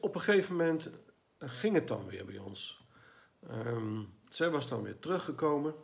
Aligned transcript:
Op 0.00 0.14
een 0.14 0.20
gegeven 0.20 0.56
moment 0.56 0.90
ging 1.38 1.74
het 1.74 1.88
dan 1.88 2.06
weer 2.06 2.24
bij 2.24 2.38
ons. 2.38 2.86
Ehm, 3.48 4.02
zij 4.28 4.50
was 4.50 4.68
dan 4.68 4.82
weer 4.82 4.98
teruggekomen, 4.98 5.74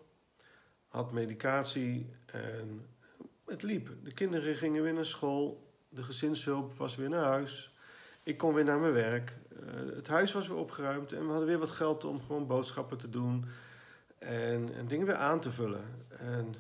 had 0.89 1.13
medicatie 1.13 2.11
en 2.27 2.87
het 3.47 3.63
liep. 3.63 3.91
De 4.03 4.13
kinderen 4.13 4.57
gingen 4.57 4.83
weer 4.83 4.93
naar 4.93 5.07
school, 5.07 5.73
de 5.89 6.03
gezinshulp 6.03 6.73
was 6.73 6.97
weer 6.97 7.09
naar 7.09 7.25
huis. 7.25 7.75
Ik 8.23 8.39
kon 8.39 8.55
weer 8.55 8.65
naar 8.65 8.79
mijn 8.79 8.93
werk. 8.93 9.37
Eh, 9.61 9.95
het 9.95 10.09
huis 10.09 10.33
was 10.33 10.49
weer 10.49 10.57
opgeruimd 10.57 11.13
en 11.13 11.25
we 11.25 11.31
hadden 11.31 11.49
weer 11.49 11.59
wat 11.59 11.71
geld 11.71 12.05
om 12.05 12.21
gewoon 12.21 12.47
boodschappen 12.47 12.99
te 12.99 13.09
doen 13.09 13.45
en, 14.19 14.75
en 14.75 14.87
dingen 14.89 15.07
weer 15.07 15.17
aan 15.17 15.41
te 15.41 15.51
vullen. 15.51 15.85
En 16.09 16.55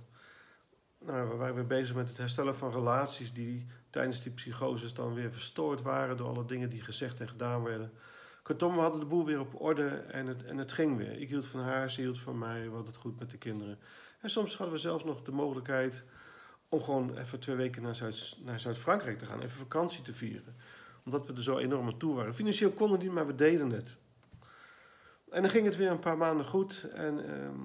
nou, 0.98 1.28
we 1.28 1.36
waren 1.36 1.54
weer 1.54 1.66
bezig 1.66 1.94
met 1.94 2.08
het 2.08 2.18
herstellen 2.18 2.56
van 2.56 2.72
relaties 2.72 3.32
die 3.32 3.66
tijdens 3.90 4.22
die 4.22 4.32
psychoses 4.32 4.94
dan 4.94 5.14
weer 5.14 5.32
verstoord 5.32 5.82
waren 5.82 6.16
door 6.16 6.28
alle 6.28 6.44
dingen 6.44 6.68
die 6.68 6.82
gezegd 6.82 7.20
en 7.20 7.28
gedaan 7.28 7.62
werden. 7.62 7.92
Kortom, 8.42 8.74
we 8.74 8.80
hadden 8.80 9.00
de 9.00 9.06
boel 9.06 9.24
weer 9.24 9.40
op 9.40 9.60
orde 9.60 9.88
en 9.88 10.26
het, 10.26 10.44
en 10.44 10.58
het 10.58 10.72
ging 10.72 10.96
weer. 10.96 11.20
Ik 11.20 11.28
hield 11.28 11.46
van 11.46 11.60
haar, 11.60 11.90
ze 11.90 12.00
hield 12.00 12.18
van 12.18 12.38
mij, 12.38 12.60
we 12.60 12.74
hadden 12.74 12.86
het 12.86 12.96
goed 12.96 13.18
met 13.18 13.30
de 13.30 13.38
kinderen. 13.38 13.78
En 14.20 14.30
soms 14.30 14.56
hadden 14.56 14.74
we 14.74 14.80
zelfs 14.80 15.04
nog 15.04 15.22
de 15.22 15.32
mogelijkheid 15.32 16.04
om 16.68 16.82
gewoon 16.82 17.16
even 17.16 17.40
twee 17.40 17.56
weken 17.56 17.82
naar, 17.82 17.94
Zuid, 17.94 18.36
naar 18.44 18.60
Zuid-Frankrijk 18.60 19.18
te 19.18 19.26
gaan, 19.26 19.40
even 19.40 19.58
vakantie 19.58 20.02
te 20.02 20.14
vieren. 20.14 20.56
Omdat 21.04 21.26
we 21.26 21.32
er 21.32 21.42
zo 21.42 21.58
enorm 21.58 21.86
aan 21.86 21.98
toe 21.98 22.14
waren. 22.14 22.34
Financieel 22.34 22.70
konden 22.70 22.98
niet, 22.98 23.10
maar 23.10 23.26
we 23.26 23.34
deden 23.34 23.70
het. 23.70 23.96
En 25.30 25.42
dan 25.42 25.50
ging 25.50 25.66
het 25.66 25.76
weer 25.76 25.90
een 25.90 25.98
paar 25.98 26.16
maanden 26.16 26.46
goed. 26.46 26.88
En 26.94 27.24
ehm, 27.24 27.60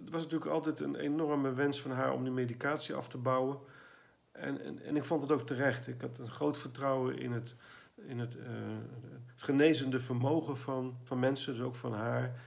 het 0.00 0.10
was 0.10 0.22
natuurlijk 0.22 0.50
altijd 0.50 0.80
een 0.80 0.96
enorme 0.96 1.52
wens 1.52 1.80
van 1.80 1.90
haar 1.90 2.12
om 2.12 2.22
die 2.22 2.32
medicatie 2.32 2.94
af 2.94 3.08
te 3.08 3.18
bouwen. 3.18 3.58
En, 4.32 4.64
en, 4.64 4.82
en 4.82 4.96
ik 4.96 5.04
vond 5.04 5.22
het 5.22 5.32
ook 5.32 5.46
terecht. 5.46 5.86
Ik 5.86 6.00
had 6.00 6.18
een 6.18 6.30
groot 6.30 6.58
vertrouwen 6.58 7.18
in 7.18 7.32
het, 7.32 7.54
in 7.94 8.18
uh, 8.18 8.22
het 9.26 9.42
genezende 9.42 10.00
vermogen 10.00 10.56
van, 10.56 10.96
van 11.02 11.18
mensen, 11.18 11.54
dus 11.54 11.62
ook 11.62 11.76
van 11.76 11.92
haar. 11.92 12.40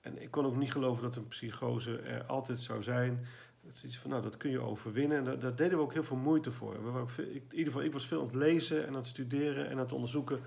En 0.00 0.22
ik 0.22 0.30
kon 0.30 0.46
ook 0.46 0.56
niet 0.56 0.72
geloven 0.72 1.02
dat 1.02 1.16
een 1.16 1.28
psychose 1.28 1.98
er 1.98 2.24
altijd 2.24 2.60
zou 2.60 2.82
zijn. 2.82 3.26
Het 3.66 3.82
is 3.84 3.98
van, 3.98 4.10
nou, 4.10 4.22
dat 4.22 4.36
kun 4.36 4.50
je 4.50 4.60
overwinnen. 4.60 5.18
En 5.18 5.38
daar, 5.38 5.56
deden 5.56 5.78
we 5.78 5.84
ook 5.84 5.92
heel 5.92 6.02
veel 6.02 6.16
moeite 6.16 6.52
voor. 6.52 6.94
We 6.94 7.22
ik, 7.22 7.26
in 7.26 7.42
ieder 7.50 7.72
geval, 7.72 7.82
ik 7.82 7.92
was 7.92 8.06
veel 8.06 8.20
aan 8.20 8.26
het 8.26 8.34
lezen 8.34 8.82
en 8.82 8.88
aan 8.88 8.94
het 8.94 9.06
studeren 9.06 9.66
en 9.66 9.72
aan 9.72 9.78
het 9.78 9.92
onderzoeken 9.92 10.40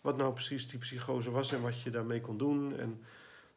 wat 0.00 0.16
nou 0.16 0.32
precies 0.32 0.68
die 0.68 0.78
psychose 0.78 1.30
was 1.30 1.52
en 1.52 1.62
wat 1.62 1.80
je 1.80 1.90
daarmee 1.90 2.20
kon 2.20 2.38
doen. 2.38 2.78
En 2.78 3.00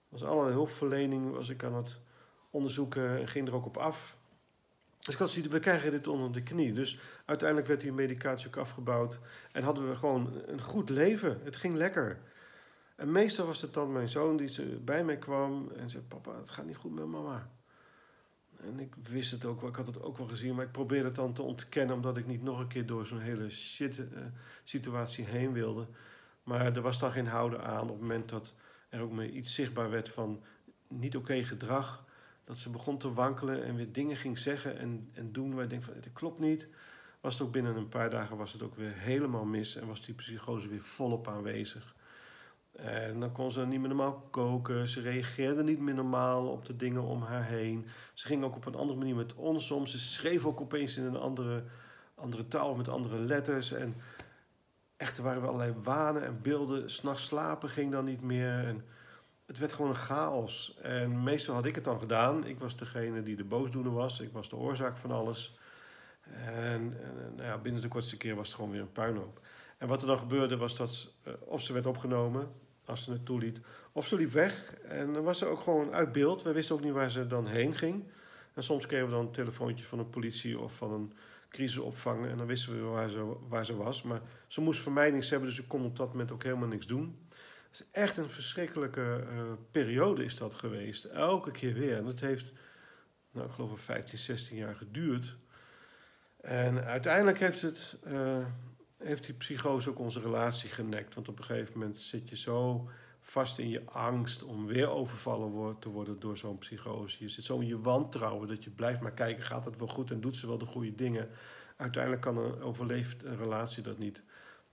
was 0.09 0.23
alle 0.23 0.51
hulpverlening 0.51 1.31
was 1.31 1.49
ik 1.49 1.63
aan 1.63 1.75
het 1.75 1.99
onderzoeken 2.49 3.19
en 3.19 3.27
ging 3.27 3.47
er 3.47 3.53
ook 3.53 3.65
op 3.65 3.77
af. 3.77 4.17
Dus 5.03 5.13
ik 5.13 5.19
had 5.19 5.29
zoiets, 5.29 5.51
we 5.51 5.59
krijgen 5.59 5.91
dit 5.91 6.07
onder 6.07 6.31
de 6.31 6.43
knie. 6.43 6.73
Dus 6.73 6.99
uiteindelijk 7.25 7.67
werd 7.67 7.81
die 7.81 7.91
medicatie 7.91 8.47
ook 8.47 8.57
afgebouwd. 8.57 9.19
En 9.51 9.63
hadden 9.63 9.89
we 9.89 9.95
gewoon 9.95 10.41
een 10.45 10.61
goed 10.61 10.89
leven. 10.89 11.39
Het 11.43 11.55
ging 11.55 11.75
lekker. 11.75 12.19
En 12.95 13.11
meestal 13.11 13.45
was 13.45 13.61
het 13.61 13.73
dan 13.73 13.91
mijn 13.91 14.09
zoon 14.09 14.37
die 14.37 14.79
bij 14.79 15.03
mij 15.03 15.17
kwam 15.17 15.71
en 15.75 15.89
zei: 15.89 16.03
Papa, 16.03 16.35
het 16.37 16.49
gaat 16.49 16.65
niet 16.65 16.75
goed 16.75 16.93
met 16.93 17.05
mama. 17.05 17.49
En 18.65 18.79
ik 18.79 18.95
wist 19.03 19.31
het 19.31 19.45
ook 19.45 19.61
wel, 19.61 19.69
ik 19.69 19.75
had 19.75 19.87
het 19.87 20.01
ook 20.01 20.17
wel 20.17 20.27
gezien, 20.27 20.55
maar 20.55 20.65
ik 20.65 20.71
probeerde 20.71 21.05
het 21.05 21.15
dan 21.15 21.33
te 21.33 21.41
ontkennen 21.41 21.95
omdat 21.95 22.17
ik 22.17 22.27
niet 22.27 22.43
nog 22.43 22.59
een 22.59 22.67
keer 22.67 22.85
door 22.85 23.05
zo'n 23.05 23.19
hele 23.19 23.49
shit 23.49 23.97
uh, 23.97 24.05
situatie 24.63 25.25
heen 25.25 25.53
wilde. 25.53 25.87
Maar 26.43 26.75
er 26.75 26.81
was 26.81 26.99
dan 26.99 27.11
geen 27.11 27.27
houden 27.27 27.63
aan 27.63 27.81
op 27.81 27.89
het 27.89 27.99
moment 27.99 28.29
dat 28.29 28.53
er 28.89 29.01
ook 29.01 29.11
me 29.11 29.31
iets 29.31 29.53
zichtbaar 29.53 29.89
werd 29.89 30.09
van 30.09 30.43
niet 30.87 31.15
oké 31.15 31.43
gedrag. 31.43 32.05
Dat 32.43 32.57
ze 32.57 32.69
begon 32.69 32.97
te 32.97 33.13
wankelen 33.13 33.63
en 33.63 33.75
weer 33.75 33.91
dingen 33.91 34.15
ging 34.15 34.37
zeggen 34.37 34.77
en, 34.77 35.09
en 35.13 35.31
doen 35.31 35.53
waar 35.53 35.63
ik 35.63 35.69
denk 35.69 35.83
van 35.83 35.93
dit 35.93 36.13
klopt 36.13 36.39
niet. 36.39 36.67
Was 37.21 37.33
het 37.33 37.43
ook 37.43 37.51
binnen 37.53 37.75
een 37.75 37.89
paar 37.89 38.09
dagen 38.09 38.37
was 38.37 38.53
het 38.53 38.61
ook 38.61 38.75
weer 38.75 38.93
helemaal 38.93 39.45
mis 39.45 39.75
en 39.75 39.87
was 39.87 40.05
die 40.05 40.15
psychose 40.15 40.67
weer 40.67 40.81
volop 40.81 41.27
aanwezig. 41.27 41.95
En 42.75 43.19
dan 43.19 43.31
kon 43.31 43.51
ze 43.51 43.65
niet 43.65 43.79
meer 43.79 43.87
normaal 43.87 44.27
koken. 44.29 44.87
Ze 44.87 45.01
reageerde 45.01 45.63
niet 45.63 45.79
meer 45.79 45.93
normaal 45.93 46.47
op 46.47 46.65
de 46.65 46.75
dingen 46.75 47.01
om 47.01 47.21
haar 47.21 47.45
heen. 47.45 47.85
Ze 48.13 48.27
ging 48.27 48.43
ook 48.43 48.55
op 48.55 48.65
een 48.65 48.75
andere 48.75 48.99
manier 48.99 49.15
met 49.15 49.35
ons 49.35 49.71
om. 49.71 49.85
Ze 49.85 49.99
schreef 49.99 50.45
ook 50.45 50.61
opeens 50.61 50.97
in 50.97 51.03
een 51.03 51.15
andere, 51.15 51.63
andere 52.15 52.47
taal 52.47 52.75
met 52.75 52.89
andere 52.89 53.17
letters. 53.17 53.71
En 53.71 53.95
echt, 54.97 55.17
er 55.17 55.23
waren 55.23 55.41
wel 55.41 55.51
allerlei 55.51 55.79
wanen 55.83 56.25
en 56.25 56.41
beelden. 56.41 56.91
S'nachts 56.91 57.25
slapen 57.25 57.69
ging 57.69 57.91
dan 57.91 58.05
niet 58.05 58.21
meer. 58.21 58.67
En 58.67 58.83
het 59.45 59.57
werd 59.57 59.73
gewoon 59.73 59.91
een 59.91 59.97
chaos. 59.97 60.77
En 60.81 61.23
meestal 61.23 61.55
had 61.55 61.65
ik 61.65 61.75
het 61.75 61.83
dan 61.83 61.99
gedaan. 61.99 62.45
Ik 62.45 62.59
was 62.59 62.77
degene 62.77 63.23
die 63.23 63.35
de 63.35 63.43
boosdoener 63.43 63.93
was. 63.93 64.19
Ik 64.19 64.31
was 64.31 64.49
de 64.49 64.55
oorzaak 64.55 64.97
van 64.97 65.11
alles. 65.11 65.57
En, 66.31 66.97
en 67.01 67.33
nou 67.35 67.47
ja, 67.47 67.57
binnen 67.57 67.81
de 67.81 67.87
kortste 67.87 68.17
keer 68.17 68.35
was 68.35 68.47
het 68.47 68.55
gewoon 68.55 68.71
weer 68.71 68.81
een 68.81 68.91
puinhoop. 68.91 69.39
En 69.77 69.87
wat 69.87 70.01
er 70.01 70.07
dan 70.07 70.17
gebeurde 70.17 70.57
was 70.57 70.75
dat 70.75 71.13
uh, 71.27 71.33
of 71.39 71.61
ze 71.61 71.73
werd 71.73 71.85
opgenomen, 71.85 72.51
als 72.85 73.03
ze 73.03 73.11
het 73.11 73.25
toeliet, 73.25 73.61
of 73.91 74.07
ze 74.07 74.15
liep 74.15 74.31
weg. 74.31 74.75
En 74.87 75.13
dan 75.13 75.23
was 75.23 75.37
ze 75.37 75.45
ook 75.45 75.59
gewoon 75.59 75.93
uit 75.93 76.11
beeld. 76.11 76.41
We 76.41 76.51
wisten 76.51 76.75
ook 76.75 76.83
niet 76.83 76.93
waar 76.93 77.11
ze 77.11 77.27
dan 77.27 77.47
heen 77.47 77.75
ging. 77.75 78.03
En 78.53 78.63
soms 78.63 78.85
kregen 78.85 79.05
we 79.05 79.11
dan 79.11 79.25
een 79.25 79.31
telefoontje 79.31 79.85
van 79.85 79.99
een 79.99 80.09
politie 80.09 80.59
of 80.59 80.75
van 80.75 80.91
een 80.91 81.13
crisisopvang. 81.49 82.27
En 82.27 82.37
dan 82.37 82.47
wisten 82.47 82.73
we 82.73 82.81
waar 82.81 83.09
ze, 83.09 83.35
waar 83.47 83.65
ze 83.65 83.75
was. 83.75 84.01
Maar 84.01 84.21
ze 84.47 84.61
moest 84.61 84.81
vermijdings 84.81 85.29
hebben, 85.29 85.47
dus 85.47 85.57
ze 85.57 85.67
kon 85.67 85.85
op 85.85 85.95
dat 85.95 86.11
moment 86.11 86.31
ook 86.31 86.43
helemaal 86.43 86.67
niks 86.67 86.87
doen. 86.87 87.17
Is 87.73 87.85
echt 87.91 88.17
een 88.17 88.29
verschrikkelijke 88.29 89.27
uh, 89.33 89.41
periode 89.71 90.23
is 90.23 90.37
dat 90.37 90.53
geweest. 90.53 91.05
Elke 91.05 91.51
keer 91.51 91.73
weer. 91.73 91.97
En 91.97 92.05
dat 92.05 92.19
heeft, 92.19 92.53
nou, 93.31 93.47
ik 93.47 93.53
geloof, 93.53 93.71
een 93.71 93.77
15, 93.77 94.17
16 94.17 94.57
jaar 94.57 94.75
geduurd. 94.75 95.35
En 96.41 96.83
uiteindelijk 96.83 97.39
heeft 97.39 97.61
het... 97.61 97.97
Uh, 98.07 98.45
heeft 98.97 99.25
die 99.25 99.35
psychose 99.35 99.89
ook 99.89 99.99
onze 99.99 100.19
relatie 100.19 100.69
genekt. 100.69 101.15
Want 101.15 101.27
op 101.27 101.39
een 101.39 101.45
gegeven 101.45 101.79
moment 101.79 101.97
zit 101.97 102.29
je 102.29 102.37
zo 102.37 102.89
vast 103.21 103.59
in 103.59 103.69
je 103.69 103.85
angst 103.85 104.43
om 104.43 104.65
weer 104.65 104.89
overvallen 104.89 105.79
te 105.79 105.89
worden 105.89 106.19
door 106.19 106.37
zo'n 106.37 106.57
psychose. 106.57 107.23
Je 107.23 107.29
zit 107.29 107.43
zo 107.43 107.59
in 107.59 107.67
je 107.67 107.81
wantrouwen 107.81 108.47
dat 108.47 108.63
je 108.63 108.69
blijft 108.69 109.01
maar 109.01 109.13
kijken, 109.13 109.43
gaat 109.43 109.65
het 109.65 109.77
wel 109.77 109.87
goed 109.87 110.11
en 110.11 110.21
doet 110.21 110.37
ze 110.37 110.47
wel 110.47 110.57
de 110.57 110.65
goede 110.65 110.95
dingen. 110.95 111.29
Uiteindelijk 111.77 112.21
kan 112.21 112.37
een, 112.37 112.61
overleeft 112.61 113.23
een 113.23 113.37
relatie 113.37 113.83
dat 113.83 113.97
niet. 113.97 114.23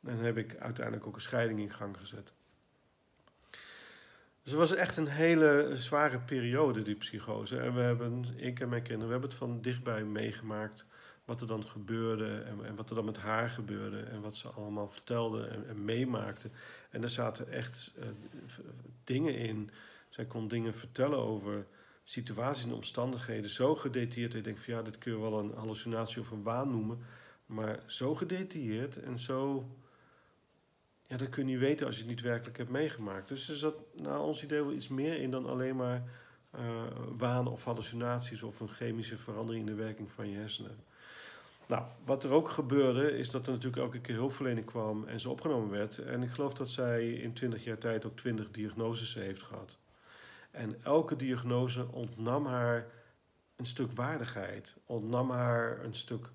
En 0.04 0.18
heb 0.18 0.36
ik 0.36 0.56
uiteindelijk 0.56 1.06
ook 1.06 1.14
een 1.14 1.20
scheiding 1.20 1.60
in 1.60 1.72
gang 1.72 1.96
gezet. 1.96 2.32
Dus 4.42 4.52
het 4.52 4.60
was 4.60 4.74
echt 4.74 4.96
een 4.96 5.08
hele 5.08 5.70
zware 5.74 6.18
periode, 6.18 6.82
die 6.82 6.94
psychose. 6.94 7.58
En 7.58 7.74
we 7.74 7.80
hebben, 7.80 8.24
ik 8.36 8.60
en 8.60 8.68
mijn 8.68 8.82
kinderen, 8.82 9.06
we 9.06 9.12
hebben 9.12 9.30
het 9.30 9.38
van 9.38 9.62
dichtbij 9.62 10.04
meegemaakt 10.04 10.84
wat 11.24 11.40
er 11.40 11.46
dan 11.46 11.66
gebeurde 11.66 12.40
en, 12.40 12.64
en, 12.64 12.74
wat 12.74 12.88
er 12.88 12.96
dan 12.96 13.04
met 13.04 13.18
haar 13.18 13.48
gebeurde 13.48 14.00
en 14.00 14.20
wat 14.20 14.36
ze 14.36 14.48
allemaal 14.48 14.88
vertelde 14.88 15.46
en, 15.46 15.84
meemaakte. 15.84 16.50
En 16.90 17.02
er 17.02 17.08
zaten 17.08 17.52
echt 17.52 17.92
uh, 17.98 18.04
dingen 19.04 19.34
in. 19.34 19.70
Zij 20.08 20.24
kon 20.24 20.48
dingen 20.48 20.74
vertellen 20.74 21.18
over 21.18 21.66
situaties 22.04 22.64
en 22.64 22.72
omstandigheden 22.72 23.50
zo 23.50 23.74
gedetailleerd. 23.74 24.34
Ik 24.34 24.44
denk 24.44 24.58
van 24.58 24.74
ja, 24.74 24.82
dit 24.82 24.98
kun 24.98 25.12
je 25.12 25.20
wel 25.20 25.38
een 25.38 25.52
hallucinatie 25.54 26.20
of 26.20 26.30
een 26.30 26.42
waan 26.42 26.70
noemen. 26.70 26.98
Maar 27.46 27.82
zo 27.86 28.14
gedetailleerd 28.14 28.96
en 29.02 29.18
zo. 29.18 29.68
Ja, 31.10 31.16
dat 31.16 31.28
kun 31.28 31.46
je 31.46 31.52
niet 31.52 31.60
weten 31.60 31.86
als 31.86 31.94
je 31.94 32.02
het 32.02 32.10
niet 32.10 32.20
werkelijk 32.20 32.56
hebt 32.56 32.70
meegemaakt. 32.70 33.28
Dus 33.28 33.48
er 33.48 33.56
zat 33.56 33.74
naar 34.02 34.20
ons 34.20 34.42
idee 34.42 34.62
wel 34.62 34.72
iets 34.72 34.88
meer 34.88 35.20
in 35.20 35.30
dan 35.30 35.46
alleen 35.46 35.76
maar 35.76 36.02
uh, 36.54 36.60
waan 37.18 37.46
of 37.46 37.64
hallucinaties 37.64 38.42
of 38.42 38.60
een 38.60 38.68
chemische 38.68 39.18
verandering 39.18 39.68
in 39.68 39.74
de 39.74 39.82
werking 39.82 40.12
van 40.12 40.30
je 40.30 40.36
hersenen. 40.36 40.84
Nou, 41.66 41.84
wat 42.04 42.24
er 42.24 42.32
ook 42.32 42.50
gebeurde, 42.50 43.18
is 43.18 43.30
dat 43.30 43.46
er 43.46 43.52
natuurlijk 43.52 43.82
elke 43.82 44.00
keer 44.00 44.14
hulpverlening 44.14 44.66
kwam 44.66 45.04
en 45.04 45.20
ze 45.20 45.30
opgenomen 45.30 45.70
werd. 45.70 45.98
En 45.98 46.22
ik 46.22 46.30
geloof 46.30 46.54
dat 46.54 46.68
zij 46.68 47.12
in 47.12 47.32
20 47.32 47.64
jaar 47.64 47.78
tijd 47.78 48.04
ook 48.04 48.16
20 48.16 48.50
diagnoses 48.50 49.14
heeft 49.14 49.42
gehad. 49.42 49.78
En 50.50 50.84
elke 50.84 51.16
diagnose 51.16 51.92
ontnam 51.92 52.46
haar 52.46 52.86
een 53.56 53.66
stuk 53.66 53.92
waardigheid, 53.94 54.76
ontnam 54.86 55.30
haar 55.30 55.84
een 55.84 55.94
stuk 55.94 56.30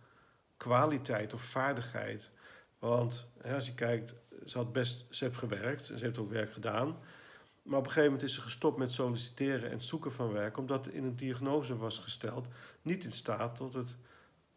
kwaliteit 0.57 1.33
of 1.33 1.41
vaardigheid. 1.41 2.31
Want 2.79 3.29
hè, 3.41 3.55
als 3.55 3.65
je 3.65 3.73
kijkt, 3.73 4.13
ze 4.45 4.57
had 4.57 4.73
best, 4.73 5.05
ze 5.09 5.23
heeft 5.23 5.37
gewerkt 5.37 5.89
en 5.89 5.97
ze 5.97 6.05
heeft 6.05 6.17
ook 6.17 6.31
werk 6.31 6.53
gedaan. 6.53 6.97
Maar 7.61 7.79
op 7.79 7.85
een 7.85 7.91
gegeven 7.91 8.11
moment 8.11 8.29
is 8.29 8.35
ze 8.35 8.41
gestopt 8.41 8.77
met 8.77 8.91
solliciteren 8.91 9.71
en 9.71 9.81
zoeken 9.81 10.11
van 10.11 10.31
werk, 10.31 10.57
omdat 10.57 10.87
in 10.87 11.03
een 11.03 11.15
diagnose 11.15 11.77
was 11.77 11.99
gesteld 11.99 12.47
niet 12.81 13.03
in 13.03 13.11
staat 13.11 13.55
tot 13.55 13.73
het 13.73 13.95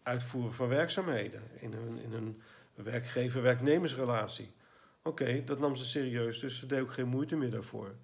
uitvoeren 0.03 0.55
van 0.55 0.69
werkzaamheden 0.69 1.43
in 1.61 1.73
een, 1.73 1.99
in 2.03 2.13
een 2.13 2.43
werkgever-werknemersrelatie. 2.75 4.53
Oké, 5.03 5.45
dat 5.45 5.59
nam 5.59 5.77
ze 5.77 5.85
serieus, 5.85 6.41
dus 6.41 6.59
ze 6.59 6.67
deed 6.67 6.81
ook 6.81 6.93
geen 6.93 7.09
moeite 7.09 7.37
meer 7.37 7.51
daarvoor. 7.51 7.95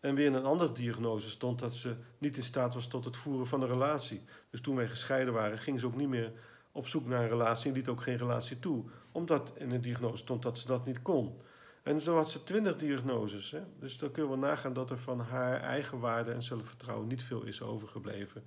En 0.00 0.14
weer 0.14 0.26
in 0.26 0.34
een 0.34 0.44
andere 0.44 0.72
diagnose 0.72 1.30
stond 1.30 1.58
dat 1.58 1.74
ze 1.74 1.96
niet 2.18 2.36
in 2.36 2.42
staat 2.42 2.74
was 2.74 2.88
tot 2.88 3.04
het 3.04 3.16
voeren 3.16 3.46
van 3.46 3.62
een 3.62 3.68
relatie. 3.68 4.24
Dus 4.50 4.60
toen 4.60 4.76
wij 4.76 4.88
gescheiden 4.88 5.34
waren, 5.34 5.58
ging 5.58 5.80
ze 5.80 5.86
ook 5.86 5.96
niet 5.96 6.08
meer 6.08 6.32
op 6.72 6.88
zoek 6.88 7.06
naar 7.06 7.22
een 7.22 7.28
relatie 7.28 7.68
en 7.68 7.76
liet 7.76 7.88
ook 7.88 8.02
geen 8.02 8.16
relatie 8.16 8.58
toe. 8.58 8.84
Omdat 9.14 9.52
in 9.56 9.68
de 9.68 9.80
diagnose 9.80 10.16
stond 10.16 10.42
dat 10.42 10.58
ze 10.58 10.66
dat 10.66 10.86
niet 10.86 11.02
kon. 11.02 11.40
En 11.82 12.00
zo 12.00 12.16
had 12.16 12.30
ze 12.30 12.44
twintig 12.44 12.76
diagnoses. 12.76 13.50
Hè? 13.50 13.60
Dus 13.78 13.98
dan 13.98 14.10
kunnen 14.10 14.30
we 14.32 14.36
nagaan 14.36 14.72
dat 14.72 14.90
er 14.90 14.98
van 14.98 15.20
haar 15.20 15.60
eigen 15.60 15.98
waarde 15.98 16.32
en 16.32 16.42
zelfvertrouwen 16.42 17.06
niet 17.06 17.22
veel 17.22 17.42
is 17.42 17.62
overgebleven 17.62 18.44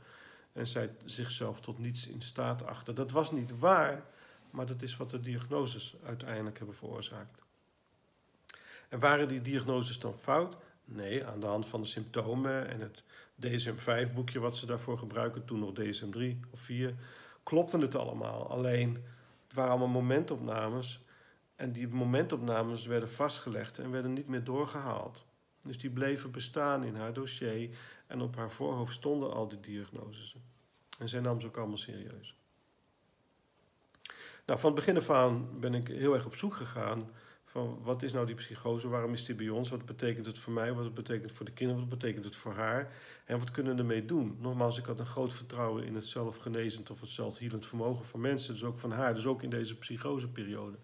en 0.58 0.68
zij 0.68 0.96
zichzelf 1.06 1.60
tot 1.60 1.80
niets 1.80 2.08
in 2.08 2.22
staat 2.22 2.66
achter. 2.66 2.96
Dat 2.96 3.12
was 3.12 3.32
niet 3.32 3.60
waar, 3.60 4.04
maar 4.50 4.66
dat 4.66 4.82
is 4.82 4.98
wat 4.98 5.10
de 5.10 5.20
diagnoses 5.20 5.96
uiteindelijk 6.06 6.58
hebben 6.58 6.76
veroorzaakt. 6.76 7.44
En 8.90 9.00
waren 9.00 9.28
die 9.28 9.42
diagnoses 9.42 10.00
dan 10.00 10.14
fout? 10.14 10.58
Nee, 10.86 11.26
aan 11.26 11.40
de 11.40 11.46
hand 11.46 11.68
van 11.68 11.82
de 11.82 11.88
symptomen 11.88 12.68
en 12.68 12.82
het 12.82 13.04
DSM-5-boekje 13.36 14.40
wat 14.40 14.58
ze 14.58 14.66
daarvoor 14.66 14.98
gebruiken, 14.98 15.46
toen 15.46 15.60
nog 15.60 15.74
DSM-3 15.74 16.50
of 16.52 16.60
4, 16.60 16.96
klopte 17.44 17.78
het 17.78 17.96
allemaal. 17.96 18.50
Alleen, 18.50 19.04
waren 19.58 19.72
allemaal 19.72 20.02
momentopnames 20.02 21.02
en 21.56 21.72
die 21.72 21.88
momentopnames 21.88 22.86
werden 22.86 23.12
vastgelegd 23.12 23.80
en 23.80 23.92
werden 23.92 24.14
niet 24.14 24.28
meer 24.28 24.44
doorgehaald. 24.44 25.26
Dus 25.62 25.78
die 25.78 25.90
bleven 25.90 26.32
bestaan 26.32 26.84
in 26.84 26.96
haar 26.96 27.14
dossier 27.14 27.78
en 28.08 28.22
op 28.22 28.36
haar 28.36 28.52
voorhoofd 28.52 28.94
stonden 28.94 29.34
al 29.34 29.48
die 29.48 29.60
diagnoses. 29.60 30.36
En 31.00 31.10
zij 31.10 31.20
nam 31.20 31.40
ze 31.40 31.48
ook 31.48 31.58
allemaal 31.58 31.78
serieus. 31.78 32.36
Nou, 34.46 34.60
van 34.60 34.72
het 34.72 34.80
begin 34.80 34.98
af 34.98 35.10
aan 35.10 35.60
ben 35.60 35.74
ik 35.74 35.88
heel 35.88 36.14
erg 36.14 36.26
op 36.26 36.36
zoek 36.36 36.56
gegaan 36.56 37.10
wat 37.66 38.04
is 38.04 38.14
nou 38.14 38.26
die 38.26 38.36
psychose, 38.36 38.88
waarom 38.88 39.14
is 39.14 39.26
die 39.26 39.36
bij 39.36 39.50
ons, 39.50 39.70
wat 39.70 39.86
betekent 39.86 40.26
het 40.26 40.40
voor 40.40 40.54
mij, 40.54 40.74
wat 40.74 40.94
betekent 40.94 41.24
het 41.24 41.38
voor 41.38 41.46
de 41.46 41.52
kinderen, 41.52 41.82
wat 41.82 42.00
betekent 42.00 42.26
het 42.26 42.36
voor 42.36 42.54
haar 42.54 42.92
en 43.26 43.40
wat 43.40 43.52
kunnen 43.52 43.76
we 43.76 43.82
ermee 43.82 44.06
doen. 44.06 44.38
Nogmaals, 44.40 44.78
ik 44.78 44.86
had 44.86 45.00
een 45.00 45.06
groot 45.06 45.34
vertrouwen 45.34 45.84
in 45.84 45.96
het 45.96 46.06
zelfgenezend 46.06 46.92
of 46.92 47.00
het 47.00 47.10
zelfhielend 47.10 47.66
vermogen 47.66 48.06
van 48.06 48.22
mensen, 48.22 48.54
dus 48.54 48.64
ook 48.64 48.80
van 48.80 48.92
haar, 48.92 49.14
dus 49.14 49.26
ook 49.26 49.44
in 49.44 49.50
deze 49.50 49.78
psychoseperiode. 49.78 50.78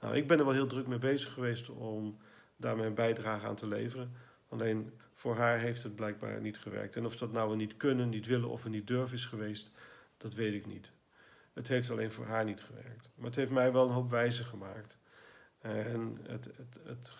Nou, 0.00 0.16
ik 0.16 0.26
ben 0.26 0.38
er 0.38 0.44
wel 0.44 0.54
heel 0.54 0.66
druk 0.66 0.86
mee 0.86 0.98
bezig 0.98 1.32
geweest 1.32 1.68
om 1.68 2.18
daar 2.56 2.76
mijn 2.76 2.94
bijdrage 2.94 3.46
aan 3.46 3.56
te 3.56 3.66
leveren. 3.66 4.12
Alleen 4.48 4.92
voor 5.14 5.36
haar 5.36 5.58
heeft 5.58 5.82
het 5.82 5.94
blijkbaar 5.94 6.40
niet 6.40 6.58
gewerkt. 6.58 6.96
En 6.96 7.06
of 7.06 7.16
dat 7.16 7.32
nou 7.32 7.50
we 7.50 7.56
niet 7.56 7.76
kunnen, 7.76 8.08
niet 8.08 8.26
willen 8.26 8.48
of 8.48 8.62
we 8.62 8.68
niet 8.68 8.86
durven 8.86 9.16
is 9.16 9.26
geweest, 9.26 9.70
dat 10.16 10.34
weet 10.34 10.54
ik 10.54 10.66
niet. 10.66 10.92
Het 11.52 11.68
heeft 11.68 11.90
alleen 11.90 12.12
voor 12.12 12.26
haar 12.26 12.44
niet 12.44 12.60
gewerkt. 12.60 13.10
Maar 13.14 13.26
het 13.26 13.36
heeft 13.36 13.50
mij 13.50 13.72
wel 13.72 13.86
een 13.86 13.94
hoop 13.94 14.10
wijzer 14.10 14.44
gemaakt. 14.44 14.96
En 15.62 16.18
het, 16.22 16.44
het, 16.44 16.78
het, 16.84 17.12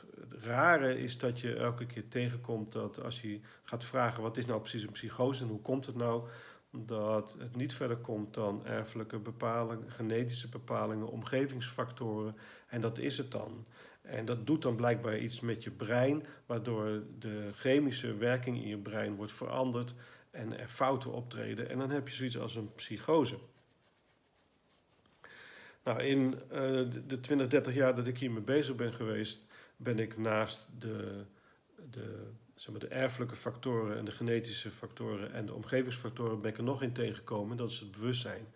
rare 0.43 0.99
is 0.99 1.19
dat 1.19 1.41
je 1.41 1.55
elke 1.55 1.87
keer 1.87 2.09
tegenkomt 2.09 2.73
dat 2.73 3.03
als 3.03 3.21
je 3.21 3.41
gaat 3.63 3.85
vragen 3.85 4.23
wat 4.23 4.37
is 4.37 4.47
nou 4.47 4.61
precies 4.61 4.83
een 4.83 4.93
psychose 4.93 5.43
en 5.43 5.49
hoe 5.49 5.61
komt 5.61 5.87
het 5.87 5.95
nou, 5.97 6.29
dat 6.71 7.37
het 7.39 7.57
niet 7.57 7.75
verder 7.75 7.97
komt 7.97 8.35
dan 8.35 8.67
erfelijke 8.67 9.19
bepalingen, 9.19 9.91
genetische 9.91 10.49
bepalingen, 10.49 11.09
omgevingsfactoren. 11.09 12.37
En 12.67 12.81
dat 12.81 12.99
is 12.99 13.19
het 13.19 13.31
dan. 13.31 13.67
En 14.03 14.25
dat 14.25 14.47
doet 14.47 14.63
dan 14.63 14.77
blijkbaar 14.77 15.19
iets 15.19 15.41
met 15.41 15.65
je 15.65 15.71
brein, 15.71 16.27
waardoor 16.47 17.03
de 17.19 17.51
chemische 17.55 18.17
werking 18.17 18.57
in 18.57 18.69
je 18.69 18.79
brein 18.79 19.15
wordt 19.15 19.33
veranderd 19.33 19.95
en 20.31 20.59
er 20.59 20.69
fouten 20.69 21.13
optreden. 21.13 21.69
En 21.69 21.79
dan 21.79 21.91
heb 21.91 22.09
je 22.09 22.15
zoiets 22.15 22.39
als 22.39 22.55
een 22.55 22.75
psychose. 22.75 23.39
Nou, 25.85 26.03
in 26.03 26.35
uh, 26.53 26.59
de 27.07 27.21
20, 27.21 27.49
30 27.49 27.75
jaar 27.75 27.95
dat 27.95 28.07
ik 28.07 28.19
hiermee 28.19 28.43
bezig 28.43 28.77
ben 28.77 28.93
geweest, 28.93 29.45
ben 29.77 29.99
ik 29.99 30.19
naast 30.19 30.69
de, 30.79 31.25
de, 31.91 32.27
zeg 32.55 32.71
maar, 32.71 32.81
de 32.81 32.89
erfelijke 32.89 33.37
factoren 33.37 33.99
en 33.99 34.05
de 34.05 34.11
genetische 34.11 34.71
factoren 34.71 35.33
en 35.33 35.47
de 35.47 35.55
omgevingsfactoren 35.55 36.41
ben 36.41 36.51
ik 36.51 36.57
er 36.57 36.65
nog 36.65 36.83
in 36.83 36.93
tegengekomen. 36.93 37.57
Dat 37.57 37.71
is 37.71 37.81
het 37.81 37.91
bewustzijn. 37.91 38.47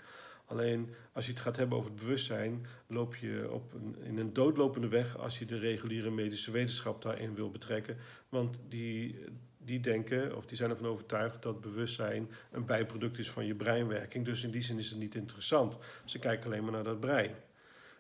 Alleen 0.47 0.95
als 1.13 1.27
je 1.27 1.33
het 1.33 1.41
gaat 1.41 1.57
hebben 1.57 1.79
over 1.79 1.91
het 1.91 2.01
bewustzijn, 2.01 2.67
loop 2.87 3.17
je 3.17 3.51
op 3.51 3.75
een, 3.75 3.97
in 4.03 4.19
een 4.19 4.33
doodlopende 4.33 4.89
weg 4.89 5.19
als 5.19 5.39
je 5.39 5.45
de 5.45 5.59
reguliere 5.59 6.11
medische 6.11 6.51
wetenschap 6.51 7.03
daarin 7.03 7.35
wil 7.35 7.51
betrekken. 7.51 7.97
Want 8.29 8.59
die, 8.69 9.19
die 9.67 9.81
denken, 9.81 10.37
of 10.37 10.47
die 10.47 10.57
zijn 10.57 10.71
ervan 10.71 10.87
overtuigd 10.87 11.43
dat 11.43 11.61
bewustzijn 11.61 12.31
een 12.51 12.65
bijproduct 12.65 13.19
is 13.19 13.31
van 13.31 13.47
je 13.47 13.55
breinwerking. 13.55 14.25
Dus 14.25 14.43
in 14.43 14.51
die 14.51 14.63
zin 14.63 14.79
is 14.79 14.91
het 14.91 14.99
niet 14.99 15.15
interessant. 15.15 15.79
Ze 16.05 16.19
kijken 16.19 16.47
alleen 16.47 16.63
maar 16.63 16.73
naar 16.73 16.85
dat 16.85 17.01
brein. 17.01 17.35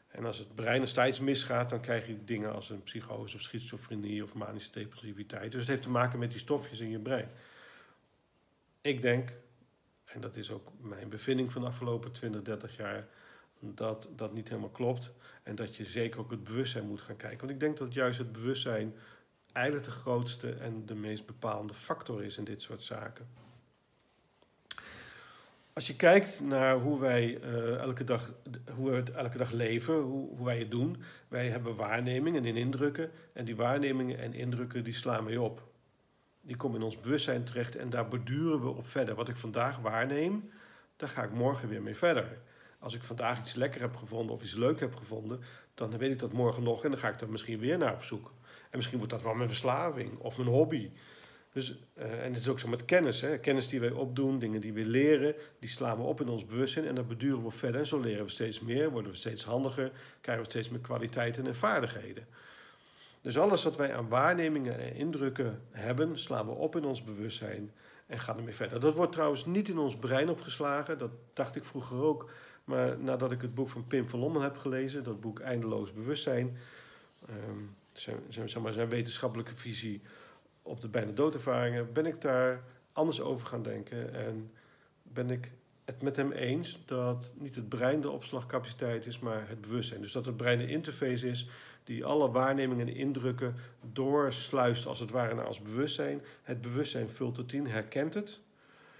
En 0.08 0.24
als 0.24 0.38
het 0.38 0.54
brein 0.54 0.82
er 0.82 0.88
steeds 0.88 1.20
misgaat, 1.20 1.70
dan 1.70 1.80
krijg 1.80 2.06
je 2.06 2.24
dingen 2.24 2.54
als 2.54 2.70
een 2.70 2.82
psychose 2.82 3.36
of 3.36 3.42
schizofrenie 3.42 4.22
of 4.22 4.34
manische 4.34 4.72
depressiviteit. 4.72 5.50
Dus 5.50 5.60
het 5.60 5.70
heeft 5.70 5.82
te 5.82 5.90
maken 5.90 6.18
met 6.18 6.30
die 6.30 6.40
stofjes 6.40 6.80
in 6.80 6.90
je 6.90 6.98
brein. 6.98 7.28
Ik 8.80 9.02
denk, 9.02 9.32
en 10.04 10.20
dat 10.20 10.36
is 10.36 10.50
ook 10.50 10.72
mijn 10.80 11.08
bevinding 11.08 11.52
van 11.52 11.62
de 11.62 11.68
afgelopen 11.68 12.12
20, 12.12 12.42
30 12.42 12.76
jaar, 12.76 13.06
dat 13.60 14.08
dat 14.16 14.32
niet 14.32 14.48
helemaal 14.48 14.70
klopt. 14.70 15.12
En 15.42 15.54
dat 15.54 15.76
je 15.76 15.84
zeker 15.84 16.20
ook 16.20 16.30
het 16.30 16.44
bewustzijn 16.44 16.86
moet 16.86 17.00
gaan 17.00 17.16
kijken. 17.16 17.38
Want 17.38 17.50
ik 17.50 17.60
denk 17.60 17.76
dat 17.76 17.92
juist 17.94 18.18
het 18.18 18.32
bewustzijn 18.32 18.94
eigenlijk 19.56 19.84
de 19.84 19.90
grootste 19.90 20.50
en 20.50 20.86
de 20.86 20.94
meest 20.94 21.26
bepalende 21.26 21.74
factor 21.74 22.24
is 22.24 22.38
in 22.38 22.44
dit 22.44 22.62
soort 22.62 22.82
zaken. 22.82 23.28
Als 25.72 25.86
je 25.86 25.96
kijkt 25.96 26.40
naar 26.40 26.78
hoe 26.78 27.00
wij 27.00 27.40
uh, 27.42 27.76
elke, 27.76 28.04
dag, 28.04 28.32
hoe 28.74 28.90
we 28.90 29.12
elke 29.12 29.38
dag 29.38 29.50
leven, 29.50 29.94
hoe, 29.94 30.28
hoe, 30.36 30.44
wij 30.44 30.58
het 30.58 30.70
doen. 30.70 31.02
Wij 31.28 31.48
hebben 31.48 31.76
waarnemingen 31.76 32.44
en 32.44 32.56
indrukken. 32.56 33.10
En 33.32 33.44
die 33.44 33.56
waarnemingen 33.56 34.18
en 34.18 34.34
indrukken 34.34 34.84
die 34.84 34.92
slaan 34.92 35.24
wij 35.24 35.36
op. 35.36 35.62
Die 36.40 36.56
komen 36.56 36.78
in 36.78 36.84
ons 36.84 37.00
bewustzijn 37.00 37.44
terecht 37.44 37.76
en 37.76 37.90
daar 37.90 38.08
borduren 38.08 38.60
we 38.60 38.68
op 38.68 38.86
verder. 38.86 39.14
Wat 39.14 39.28
ik 39.28 39.36
vandaag 39.36 39.78
waarneem, 39.78 40.50
daar 40.96 41.08
ga 41.08 41.22
ik 41.22 41.32
morgen 41.32 41.68
weer 41.68 41.82
mee 41.82 41.96
verder. 41.96 42.38
Als 42.78 42.94
ik 42.94 43.02
vandaag 43.02 43.38
iets 43.38 43.54
lekker 43.54 43.80
heb 43.80 43.96
gevonden 43.96 44.34
of 44.34 44.42
iets 44.42 44.54
leuk 44.54 44.80
heb 44.80 44.94
gevonden, 44.94 45.40
dan 45.74 45.98
weet 45.98 46.12
ik 46.12 46.18
dat 46.18 46.32
morgen 46.32 46.62
nog 46.62 46.84
en 46.84 46.90
dan 46.90 46.98
ga 46.98 47.08
ik 47.08 47.20
er 47.20 47.30
misschien 47.30 47.58
weer 47.58 47.78
naar 47.78 47.94
op 47.94 48.02
zoek. 48.02 48.32
En 48.76 48.82
misschien 48.82 48.98
wordt 48.98 49.12
dat 49.12 49.22
wel 49.22 49.34
mijn 49.34 49.48
verslaving 49.48 50.18
of 50.18 50.36
mijn 50.36 50.48
hobby. 50.48 50.90
Dus, 51.52 51.78
uh, 51.98 52.24
en 52.24 52.32
het 52.32 52.40
is 52.42 52.48
ook 52.48 52.58
zo 52.58 52.68
met 52.68 52.84
kennis. 52.84 53.20
Hè? 53.20 53.38
Kennis 53.38 53.68
die 53.68 53.80
wij 53.80 53.90
opdoen, 53.90 54.38
dingen 54.38 54.60
die 54.60 54.72
we 54.72 54.84
leren, 54.84 55.34
die 55.58 55.68
slaan 55.68 55.96
we 55.96 56.02
op 56.02 56.20
in 56.20 56.28
ons 56.28 56.44
bewustzijn 56.44 56.86
en 56.86 56.94
dan 56.94 57.06
beduren 57.06 57.44
we 57.44 57.50
verder. 57.50 57.80
En 57.80 57.86
zo 57.86 58.00
leren 58.00 58.24
we 58.24 58.30
steeds 58.30 58.60
meer, 58.60 58.90
worden 58.90 59.10
we 59.10 59.16
steeds 59.16 59.44
handiger, 59.44 59.92
krijgen 60.20 60.44
we 60.44 60.50
steeds 60.50 60.68
meer 60.68 60.80
kwaliteiten 60.80 61.46
en 61.46 61.56
vaardigheden. 61.56 62.26
Dus 63.20 63.38
alles 63.38 63.64
wat 63.64 63.76
wij 63.76 63.94
aan 63.94 64.08
waarnemingen 64.08 64.78
en 64.78 64.94
indrukken 64.94 65.62
hebben, 65.70 66.18
slaan 66.18 66.46
we 66.46 66.52
op 66.52 66.76
in 66.76 66.84
ons 66.84 67.04
bewustzijn 67.04 67.70
en 68.06 68.20
gaan 68.20 68.36
ermee 68.36 68.54
verder. 68.54 68.80
Dat 68.80 68.94
wordt 68.94 69.12
trouwens 69.12 69.46
niet 69.46 69.68
in 69.68 69.78
ons 69.78 69.96
brein 69.96 70.28
opgeslagen, 70.28 70.98
dat 70.98 71.10
dacht 71.32 71.56
ik 71.56 71.64
vroeger 71.64 72.02
ook. 72.02 72.30
Maar 72.64 72.98
nadat 72.98 73.32
ik 73.32 73.42
het 73.42 73.54
boek 73.54 73.68
van 73.68 73.86
Pim 73.86 74.08
van 74.08 74.18
Lommel 74.18 74.42
heb 74.42 74.56
gelezen, 74.56 75.04
dat 75.04 75.20
boek 75.20 75.40
Eindeloos 75.40 75.92
Bewustzijn, 75.92 76.56
um, 77.48 77.76
zijn, 77.98 78.62
maar, 78.62 78.72
zijn 78.72 78.88
wetenschappelijke 78.88 79.56
visie 79.56 80.00
op 80.62 80.80
de 80.80 80.88
bijna 80.88 81.12
doodervaringen, 81.12 81.92
ben 81.92 82.06
ik 82.06 82.20
daar 82.20 82.62
anders 82.92 83.20
over 83.20 83.46
gaan 83.46 83.62
denken. 83.62 84.14
En 84.14 84.50
ben 85.02 85.30
ik 85.30 85.50
het 85.84 86.02
met 86.02 86.16
hem 86.16 86.32
eens 86.32 86.82
dat 86.86 87.32
niet 87.36 87.54
het 87.54 87.68
brein 87.68 88.00
de 88.00 88.10
opslagcapaciteit 88.10 89.06
is, 89.06 89.18
maar 89.18 89.48
het 89.48 89.60
bewustzijn. 89.60 90.00
Dus 90.00 90.12
dat 90.12 90.26
het 90.26 90.36
brein 90.36 90.58
de 90.58 90.66
interface 90.66 91.28
is 91.28 91.48
die 91.84 92.04
alle 92.04 92.30
waarnemingen 92.30 92.88
en 92.88 92.94
indrukken 92.94 93.54
doorsluist 93.92 94.86
als 94.86 95.00
het 95.00 95.10
ware 95.10 95.34
naar 95.34 95.46
ons 95.46 95.60
bewustzijn. 95.60 96.22
Het 96.42 96.60
bewustzijn 96.60 97.08
vult 97.08 97.36
het 97.36 97.52
in, 97.52 97.66
herkent 97.66 98.14
het, 98.14 98.40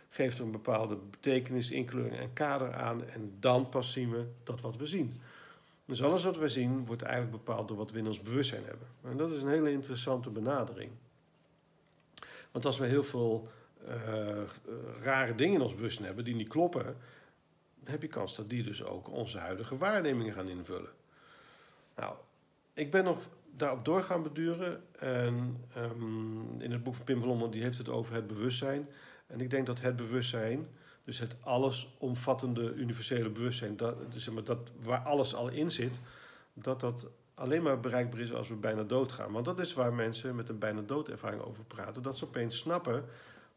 geeft 0.09 0.39
er 0.39 0.45
een 0.45 0.51
bepaalde 0.51 0.99
betekenis, 1.11 1.71
inkleuring 1.71 2.17
en 2.17 2.33
kader 2.33 2.75
aan 2.75 3.09
en 3.09 3.37
dan 3.41 3.69
pas 3.69 3.93
zien 3.93 4.11
we 4.11 4.27
dat 4.43 4.61
wat 4.61 4.77
we 4.77 4.87
zien. 4.87 5.21
Dus 5.87 6.03
alles 6.03 6.25
wat 6.25 6.37
we 6.37 6.49
zien 6.49 6.87
wordt 6.87 7.03
eigenlijk 7.03 7.45
bepaald 7.45 7.69
door 7.69 7.77
wat 7.77 7.91
we 7.91 7.99
in 7.99 8.07
ons 8.07 8.23
bewustzijn 8.23 8.65
hebben. 8.65 8.87
En 9.03 9.17
dat 9.17 9.31
is 9.31 9.43
een 9.43 9.49
hele 9.49 9.71
interessante 9.71 10.31
benadering. 10.31 10.91
Want 12.51 12.65
als 12.65 12.79
we 12.79 12.87
heel 12.87 13.05
veel 13.05 13.49
uh, 13.89 14.43
rare 15.03 15.35
dingen 15.35 15.55
in 15.55 15.61
ons 15.61 15.75
bewustzijn 15.75 16.07
hebben 16.07 16.25
die 16.25 16.35
niet 16.35 16.49
kloppen, 16.49 16.85
dan 17.81 17.91
heb 17.91 18.03
je 18.03 18.09
kans 18.09 18.37
dat 18.37 18.51
die 18.51 18.63
dus 18.63 18.85
ook 18.85 19.11
onze 19.11 19.39
huidige 19.39 19.77
waarnemingen 19.77 20.33
gaan 20.33 20.49
invullen. 20.49 20.91
Nou, 21.97 22.15
ik 22.75 22.91
ben 22.91 23.05
nog 23.05 23.29
daarop 23.57 23.85
doorgaan 23.85 24.23
beduren. 24.23 24.83
En 24.99 25.65
um, 25.77 26.61
in 26.61 26.73
het 26.73 26.83
boek 26.83 26.95
van 26.95 27.05
Pim 27.05 27.21
van 27.21 27.51
die 27.51 27.63
heeft 27.63 27.79
het 27.79 27.89
over 27.89 28.15
het 28.15 28.27
bewustzijn. 28.27 28.89
En 29.27 29.41
ik 29.41 29.51
denk 29.51 29.67
dat 29.67 29.81
het 29.81 29.97
bewustzijn, 29.97 30.69
dus 31.07 31.19
het 31.19 31.37
allesomvattende 31.41 32.75
universele 32.75 33.31
bewustzijn, 33.31 33.77
dat, 33.77 34.13
dus 34.13 34.25
zeg 34.25 34.35
maar, 34.35 34.45
dat, 34.45 34.71
waar 34.83 34.99
alles 34.99 35.35
al 35.35 35.49
in 35.49 35.71
zit, 35.71 36.01
dat 36.55 36.81
dat 36.81 37.09
alleen 37.35 37.63
maar 37.63 37.81
bereikbaar 37.81 38.21
is 38.21 38.33
als 38.33 38.49
we 38.49 38.55
bijna 38.55 38.83
doodgaan. 38.83 39.33
Want 39.33 39.45
dat 39.45 39.61
is 39.61 39.75
waar 39.75 39.93
mensen 39.93 40.37
met 40.37 40.49
een 40.49 40.59
bijna 40.59 40.81
doodervaring 40.81 41.43
over 41.43 41.65
praten. 41.65 42.03
Dat 42.03 42.17
ze 42.17 42.25
opeens 42.25 42.57
snappen 42.57 43.05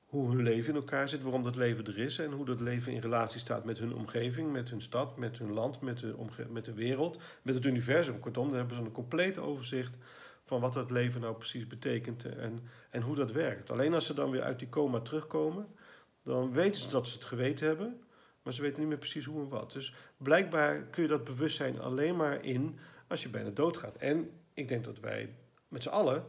hoe 0.05 0.29
hun 0.29 0.43
leven 0.43 0.69
in 0.69 0.75
elkaar 0.75 1.09
zit, 1.09 1.21
waarom 1.21 1.43
dat 1.43 1.55
leven 1.55 1.85
er 1.85 1.97
is 1.97 2.19
en 2.19 2.31
hoe 2.31 2.45
dat 2.45 2.59
leven 2.59 2.93
in 2.93 3.01
relatie 3.01 3.39
staat 3.39 3.65
met 3.65 3.79
hun 3.79 3.93
omgeving, 3.93 4.51
met 4.51 4.69
hun 4.69 4.81
stad, 4.81 5.17
met 5.17 5.37
hun 5.37 5.53
land, 5.53 5.81
met 5.81 5.99
de, 5.99 6.15
met 6.49 6.65
de 6.65 6.73
wereld, 6.73 7.19
met 7.41 7.55
het 7.55 7.65
universum. 7.65 8.19
Kortom, 8.19 8.47
dan 8.47 8.57
hebben 8.57 8.75
ze 8.75 8.81
een 8.81 8.91
compleet 8.91 9.37
overzicht 9.37 9.97
van 10.45 10.61
wat 10.61 10.73
dat 10.73 10.91
leven 10.91 11.21
nou 11.21 11.35
precies 11.35 11.67
betekent 11.67 12.25
en, 12.25 12.59
en 12.89 13.01
hoe 13.01 13.15
dat 13.15 13.31
werkt. 13.31 13.71
Alleen 13.71 13.93
als 13.93 14.05
ze 14.05 14.13
dan 14.13 14.29
weer 14.29 14.43
uit 14.43 14.59
die 14.59 14.69
coma 14.69 14.99
terugkomen, 14.99 15.67
dan 16.23 16.51
weten 16.51 16.81
ze 16.81 16.89
dat 16.89 17.07
ze 17.07 17.13
het 17.13 17.25
geweten 17.25 17.67
hebben, 17.67 18.01
maar 18.41 18.53
ze 18.53 18.61
weten 18.61 18.79
niet 18.79 18.89
meer 18.89 18.97
precies 18.97 19.25
hoe 19.25 19.41
en 19.41 19.49
wat. 19.49 19.71
Dus 19.71 19.93
blijkbaar 20.17 20.81
kun 20.81 21.03
je 21.03 21.09
dat 21.09 21.23
bewustzijn 21.23 21.79
alleen 21.79 22.15
maar 22.15 22.43
in 22.43 22.79
als 23.07 23.23
je 23.23 23.29
bijna 23.29 23.49
doodgaat. 23.49 23.95
En 23.95 24.31
ik 24.53 24.67
denk 24.67 24.85
dat 24.85 24.99
wij 24.99 25.35
met 25.67 25.83
z'n 25.83 25.89
allen 25.89 26.25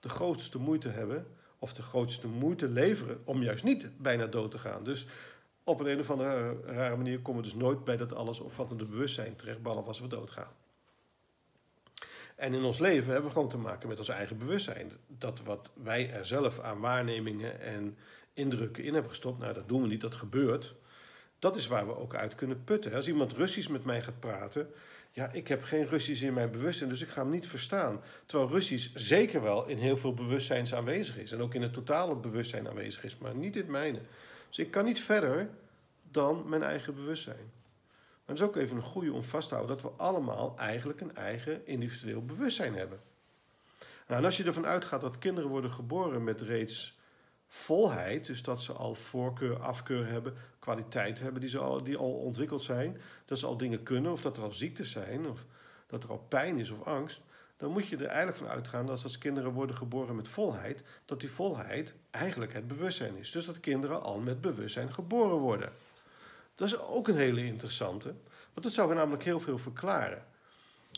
de 0.00 0.08
grootste 0.08 0.58
moeite 0.58 0.88
hebben, 0.88 1.26
of 1.58 1.72
de 1.72 1.82
grootste 1.82 2.28
moeite 2.28 2.68
leveren, 2.68 3.20
om 3.24 3.42
juist 3.42 3.64
niet 3.64 3.88
bijna 3.98 4.26
dood 4.26 4.50
te 4.50 4.58
gaan. 4.58 4.84
Dus 4.84 5.06
op 5.64 5.80
een, 5.80 5.86
een 5.86 5.98
of 5.98 6.10
andere 6.10 6.60
rare 6.62 6.96
manier 6.96 7.20
komen 7.20 7.42
we 7.42 7.48
dus 7.48 7.58
nooit 7.58 7.84
bij 7.84 7.96
dat 7.96 8.14
alles 8.14 8.40
opvattende 8.40 8.84
bewustzijn 8.84 9.36
terecht, 9.36 9.62
behalve 9.62 9.88
als 9.88 10.00
we 10.00 10.06
doodgaan. 10.06 10.52
En 12.36 12.54
in 12.54 12.62
ons 12.62 12.78
leven 12.78 13.06
hebben 13.06 13.24
we 13.24 13.30
gewoon 13.30 13.48
te 13.48 13.58
maken 13.58 13.88
met 13.88 13.98
ons 13.98 14.08
eigen 14.08 14.38
bewustzijn. 14.38 14.92
Dat 15.06 15.42
wat 15.42 15.70
wij 15.82 16.12
er 16.12 16.26
zelf 16.26 16.60
aan 16.60 16.80
waarnemingen 16.80 17.60
en 17.60 17.96
indrukken 18.34 18.84
in 18.84 18.92
hebben 18.92 19.10
gestopt, 19.10 19.38
nou 19.38 19.54
dat 19.54 19.68
doen 19.68 19.82
we 19.82 19.88
niet, 19.88 20.00
dat 20.00 20.14
gebeurt. 20.14 20.74
Dat 21.38 21.56
is 21.56 21.66
waar 21.66 21.86
we 21.86 21.96
ook 21.96 22.14
uit 22.14 22.34
kunnen 22.34 22.64
putten. 22.64 22.94
Als 22.94 23.08
iemand 23.08 23.32
Russisch 23.32 23.68
met 23.68 23.84
mij 23.84 24.02
gaat 24.02 24.20
praten, 24.20 24.70
ja, 25.12 25.32
ik 25.32 25.48
heb 25.48 25.62
geen 25.62 25.86
Russisch 25.86 26.22
in 26.22 26.34
mijn 26.34 26.50
bewustzijn, 26.50 26.88
dus 26.88 27.02
ik 27.02 27.08
ga 27.08 27.22
hem 27.22 27.30
niet 27.30 27.46
verstaan. 27.46 28.00
Terwijl 28.26 28.50
Russisch 28.50 28.90
zeker 28.94 29.42
wel 29.42 29.68
in 29.68 29.78
heel 29.78 29.96
veel 29.96 30.14
bewustzijns 30.14 30.74
aanwezig 30.74 31.18
is. 31.18 31.32
En 31.32 31.40
ook 31.40 31.54
in 31.54 31.62
het 31.62 31.72
totale 31.72 32.14
bewustzijn 32.14 32.68
aanwezig 32.68 33.04
is, 33.04 33.18
maar 33.18 33.34
niet 33.34 33.54
in 33.54 33.60
het 33.60 33.70
mijne. 33.70 34.00
Dus 34.48 34.58
ik 34.58 34.70
kan 34.70 34.84
niet 34.84 35.00
verder 35.00 35.48
dan 36.10 36.48
mijn 36.48 36.62
eigen 36.62 36.94
bewustzijn. 36.94 37.50
Maar 37.96 38.36
het 38.36 38.38
is 38.38 38.42
ook 38.42 38.56
even 38.56 38.76
een 38.76 38.82
goede 38.82 39.12
om 39.12 39.22
vast 39.22 39.48
te 39.48 39.54
houden 39.54 39.76
dat 39.76 39.92
we 39.92 40.02
allemaal 40.02 40.54
eigenlijk 40.56 41.00
een 41.00 41.16
eigen 41.16 41.66
individueel 41.66 42.24
bewustzijn 42.24 42.74
hebben. 42.74 43.00
Nou, 44.06 44.20
en 44.20 44.24
als 44.24 44.36
je 44.36 44.44
ervan 44.44 44.66
uitgaat 44.66 45.00
dat 45.00 45.18
kinderen 45.18 45.50
worden 45.50 45.72
geboren 45.72 46.24
met 46.24 46.40
reeds 46.40 46.98
volheid, 47.52 48.26
dus 48.26 48.42
dat 48.42 48.62
ze 48.62 48.72
al 48.72 48.94
voorkeur, 48.94 49.58
afkeur 49.58 50.06
hebben, 50.06 50.34
kwaliteit 50.58 51.20
hebben 51.20 51.40
die, 51.40 51.50
ze 51.50 51.58
al, 51.58 51.82
die 51.82 51.96
al 51.96 52.12
ontwikkeld 52.12 52.62
zijn, 52.62 53.00
dat 53.24 53.38
ze 53.38 53.46
al 53.46 53.56
dingen 53.56 53.82
kunnen, 53.82 54.12
of 54.12 54.20
dat 54.20 54.36
er 54.36 54.42
al 54.42 54.52
ziektes 54.52 54.90
zijn, 54.90 55.26
of 55.28 55.44
dat 55.86 56.04
er 56.04 56.10
al 56.10 56.24
pijn 56.28 56.58
is 56.58 56.70
of 56.70 56.82
angst, 56.82 57.20
dan 57.56 57.70
moet 57.70 57.86
je 57.86 57.96
er 57.96 58.06
eigenlijk 58.06 58.36
van 58.36 58.48
uitgaan 58.48 58.86
dat 58.86 59.02
als 59.02 59.18
kinderen 59.18 59.52
worden 59.52 59.76
geboren 59.76 60.16
met 60.16 60.28
volheid, 60.28 60.82
dat 61.04 61.20
die 61.20 61.30
volheid 61.30 61.94
eigenlijk 62.10 62.52
het 62.52 62.68
bewustzijn 62.68 63.16
is. 63.16 63.30
Dus 63.30 63.46
dat 63.46 63.60
kinderen 63.60 64.02
al 64.02 64.18
met 64.18 64.40
bewustzijn 64.40 64.94
geboren 64.94 65.36
worden. 65.36 65.72
Dat 66.54 66.68
is 66.68 66.78
ook 66.78 67.08
een 67.08 67.16
hele 67.16 67.44
interessante, 67.44 68.14
want 68.52 68.62
dat 68.62 68.72
zou 68.72 68.94
namelijk 68.94 69.24
heel 69.24 69.40
veel 69.40 69.58
verklaren. 69.58 70.24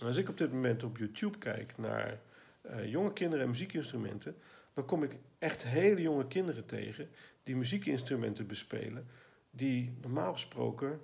Als 0.04 0.16
ik 0.16 0.28
op 0.28 0.38
dit 0.38 0.52
moment 0.52 0.82
op 0.82 0.97
YouTube 0.97 1.38
kijk 1.38 1.78
naar 1.78 2.18
uh, 2.66 2.90
jonge 2.90 3.12
kinderen 3.12 3.44
en 3.44 3.50
muziekinstrumenten, 3.50 4.37
dan 4.74 4.84
kom 4.84 5.02
ik 5.02 5.16
echt 5.38 5.62
hele 5.62 6.02
jonge 6.02 6.26
kinderen 6.26 6.66
tegen 6.66 7.08
die 7.42 7.56
muziekinstrumenten 7.56 8.46
bespelen, 8.46 9.06
die 9.50 9.96
normaal 10.00 10.32
gesproken, 10.32 11.00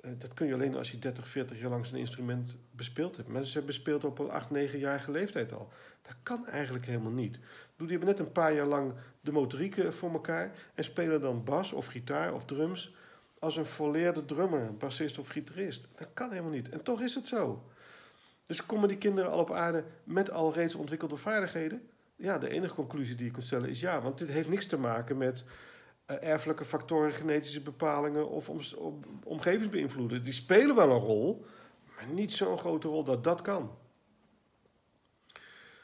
uh, 0.00 0.10
dat 0.18 0.34
kun 0.34 0.46
je 0.46 0.54
alleen 0.54 0.74
als 0.74 0.90
je 0.90 0.98
30, 0.98 1.28
40 1.28 1.60
jaar 1.60 1.70
lang 1.70 1.86
zo'n 1.86 1.98
instrument 1.98 2.56
bespeeld 2.70 3.16
hebt. 3.16 3.28
Maar 3.28 3.44
ze 3.44 3.62
bespeeld 3.62 4.04
op 4.04 4.18
een 4.18 4.30
8, 4.30 4.48
9-jarige 4.48 5.10
leeftijd 5.10 5.52
al. 5.52 5.72
Dat 6.02 6.16
kan 6.22 6.46
eigenlijk 6.46 6.86
helemaal 6.86 7.12
niet. 7.12 7.38
Die 7.76 7.90
hebben 7.90 8.08
net 8.08 8.18
een 8.18 8.32
paar 8.32 8.54
jaar 8.54 8.66
lang 8.66 8.92
de 9.20 9.32
motorieken 9.32 9.94
voor 9.94 10.12
elkaar 10.12 10.54
en 10.74 10.84
spelen 10.84 11.20
dan 11.20 11.44
bas 11.44 11.72
of 11.72 11.86
gitaar 11.86 12.34
of 12.34 12.44
drums 12.44 12.94
als 13.38 13.56
een 13.56 13.64
volleerde 13.64 14.24
drummer, 14.24 14.76
bassist 14.76 15.18
of 15.18 15.28
gitarist. 15.28 15.88
Dat 15.94 16.08
kan 16.14 16.30
helemaal 16.30 16.50
niet. 16.50 16.68
En 16.68 16.82
toch 16.82 17.00
is 17.00 17.14
het 17.14 17.26
zo. 17.26 17.62
Dus 18.46 18.66
komen 18.66 18.88
die 18.88 18.98
kinderen 18.98 19.30
al 19.30 19.38
op 19.38 19.52
aarde 19.52 19.84
met 20.04 20.30
al 20.30 20.52
reeds 20.52 20.74
ontwikkelde 20.74 21.16
vaardigheden? 21.16 21.88
Ja, 22.22 22.38
de 22.38 22.48
enige 22.48 22.74
conclusie 22.74 23.14
die 23.14 23.26
je 23.26 23.32
kunt 23.32 23.44
stellen 23.44 23.68
is 23.68 23.80
ja. 23.80 24.00
Want 24.00 24.18
dit 24.18 24.28
heeft 24.28 24.48
niks 24.48 24.66
te 24.66 24.78
maken 24.78 25.16
met 25.16 25.44
uh, 26.10 26.22
erfelijke 26.22 26.64
factoren, 26.64 27.12
genetische 27.12 27.60
bepalingen 27.60 28.28
of 28.28 28.48
om, 28.48 28.60
om, 28.76 29.00
omgevingsbeïnvloeden. 29.24 30.24
Die 30.24 30.32
spelen 30.32 30.76
wel 30.76 30.90
een 30.90 31.00
rol, 31.00 31.46
maar 31.96 32.06
niet 32.06 32.32
zo'n 32.32 32.58
grote 32.58 32.88
rol 32.88 33.04
dat 33.04 33.24
dat 33.24 33.40
kan. 33.40 33.76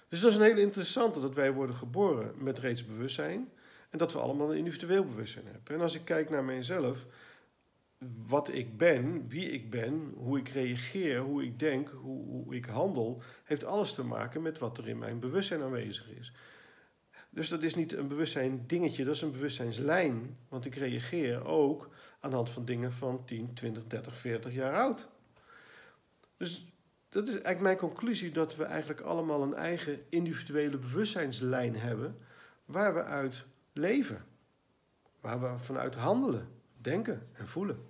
Dus 0.09 0.21
dat 0.21 0.31
is 0.31 0.37
een 0.37 0.43
hele 0.43 0.61
interessante 0.61 1.21
dat 1.21 1.35
wij 1.35 1.53
worden 1.53 1.77
geboren 1.77 2.33
met 2.37 2.59
reeds 2.59 2.87
bewustzijn. 2.87 3.49
En 3.91 3.99
dat 3.99 4.13
we 4.13 4.19
allemaal 4.19 4.51
een 4.51 4.59
individueel 4.59 5.05
bewustzijn 5.05 5.47
hebben. 5.47 5.75
En 5.75 5.81
als 5.81 5.95
ik 5.95 6.05
kijk 6.05 6.31
naar 6.31 6.45
mijzelf, 6.45 7.07
wat 8.27 8.53
ik 8.53 8.77
ben, 8.77 9.29
wie 9.29 9.51
ik 9.51 9.71
ben, 9.71 10.13
hoe 10.17 10.39
ik 10.39 10.49
reageer, 10.49 11.21
hoe 11.21 11.45
ik 11.45 11.59
denk, 11.59 11.89
hoe, 11.89 12.25
hoe, 12.27 12.55
ik 12.55 12.65
handel, 12.65 13.23
heeft 13.45 13.65
alles 13.65 13.95
te 13.95 14.03
maken 14.03 14.43
met 14.43 14.59
wat 14.59 14.79
er 14.79 14.89
in 14.89 14.99
mijn 14.99 15.21
bewustzijn 15.21 15.63
aanwezig 15.63 16.11
is. 16.11 16.33
Dus 17.31 17.49
dat 17.49 17.63
is 17.63 17.75
niet 17.75 17.93
een 17.93 18.09
bewustzijn 18.09 18.67
dingetje, 18.67 19.05
dat 19.05 19.15
is 19.15 19.23
een 19.23 19.31
bewustzijnslijn. 19.31 20.37
Want 20.49 20.65
ik 20.65 20.75
reageer 20.75 21.45
ook 21.45 21.91
aan 22.21 22.31
de 22.31 22.37
hand 22.37 22.51
van 22.51 22.65
dingen 22.65 22.93
van 22.93 23.25
10, 23.25 23.55
20, 23.55 23.87
30, 23.87 24.17
40 24.17 24.55
jaar 24.55 24.75
oud. 24.75 25.09
Dus 26.37 26.73
dat 27.09 27.23
is 27.27 27.33
eigenlijk 27.33 27.61
mijn 27.61 27.77
conclusie 27.77 28.31
dat 28.31 28.57
we 28.57 28.65
eigenlijk 28.65 29.01
allemaal 29.01 29.43
een 29.43 29.55
eigen 29.55 30.01
individuele 30.09 30.79
bewustzijnslijn 30.79 31.77
hebben 31.77 32.19
waar 32.65 32.95
we 32.95 33.03
uit 33.03 33.47
leven, 33.73 34.25
waar 35.21 35.41
we 35.41 35.59
vanuit 35.59 35.95
handelen 35.95 36.49
denken 36.77 37.29
en 37.33 37.49
voelen. 37.49 37.88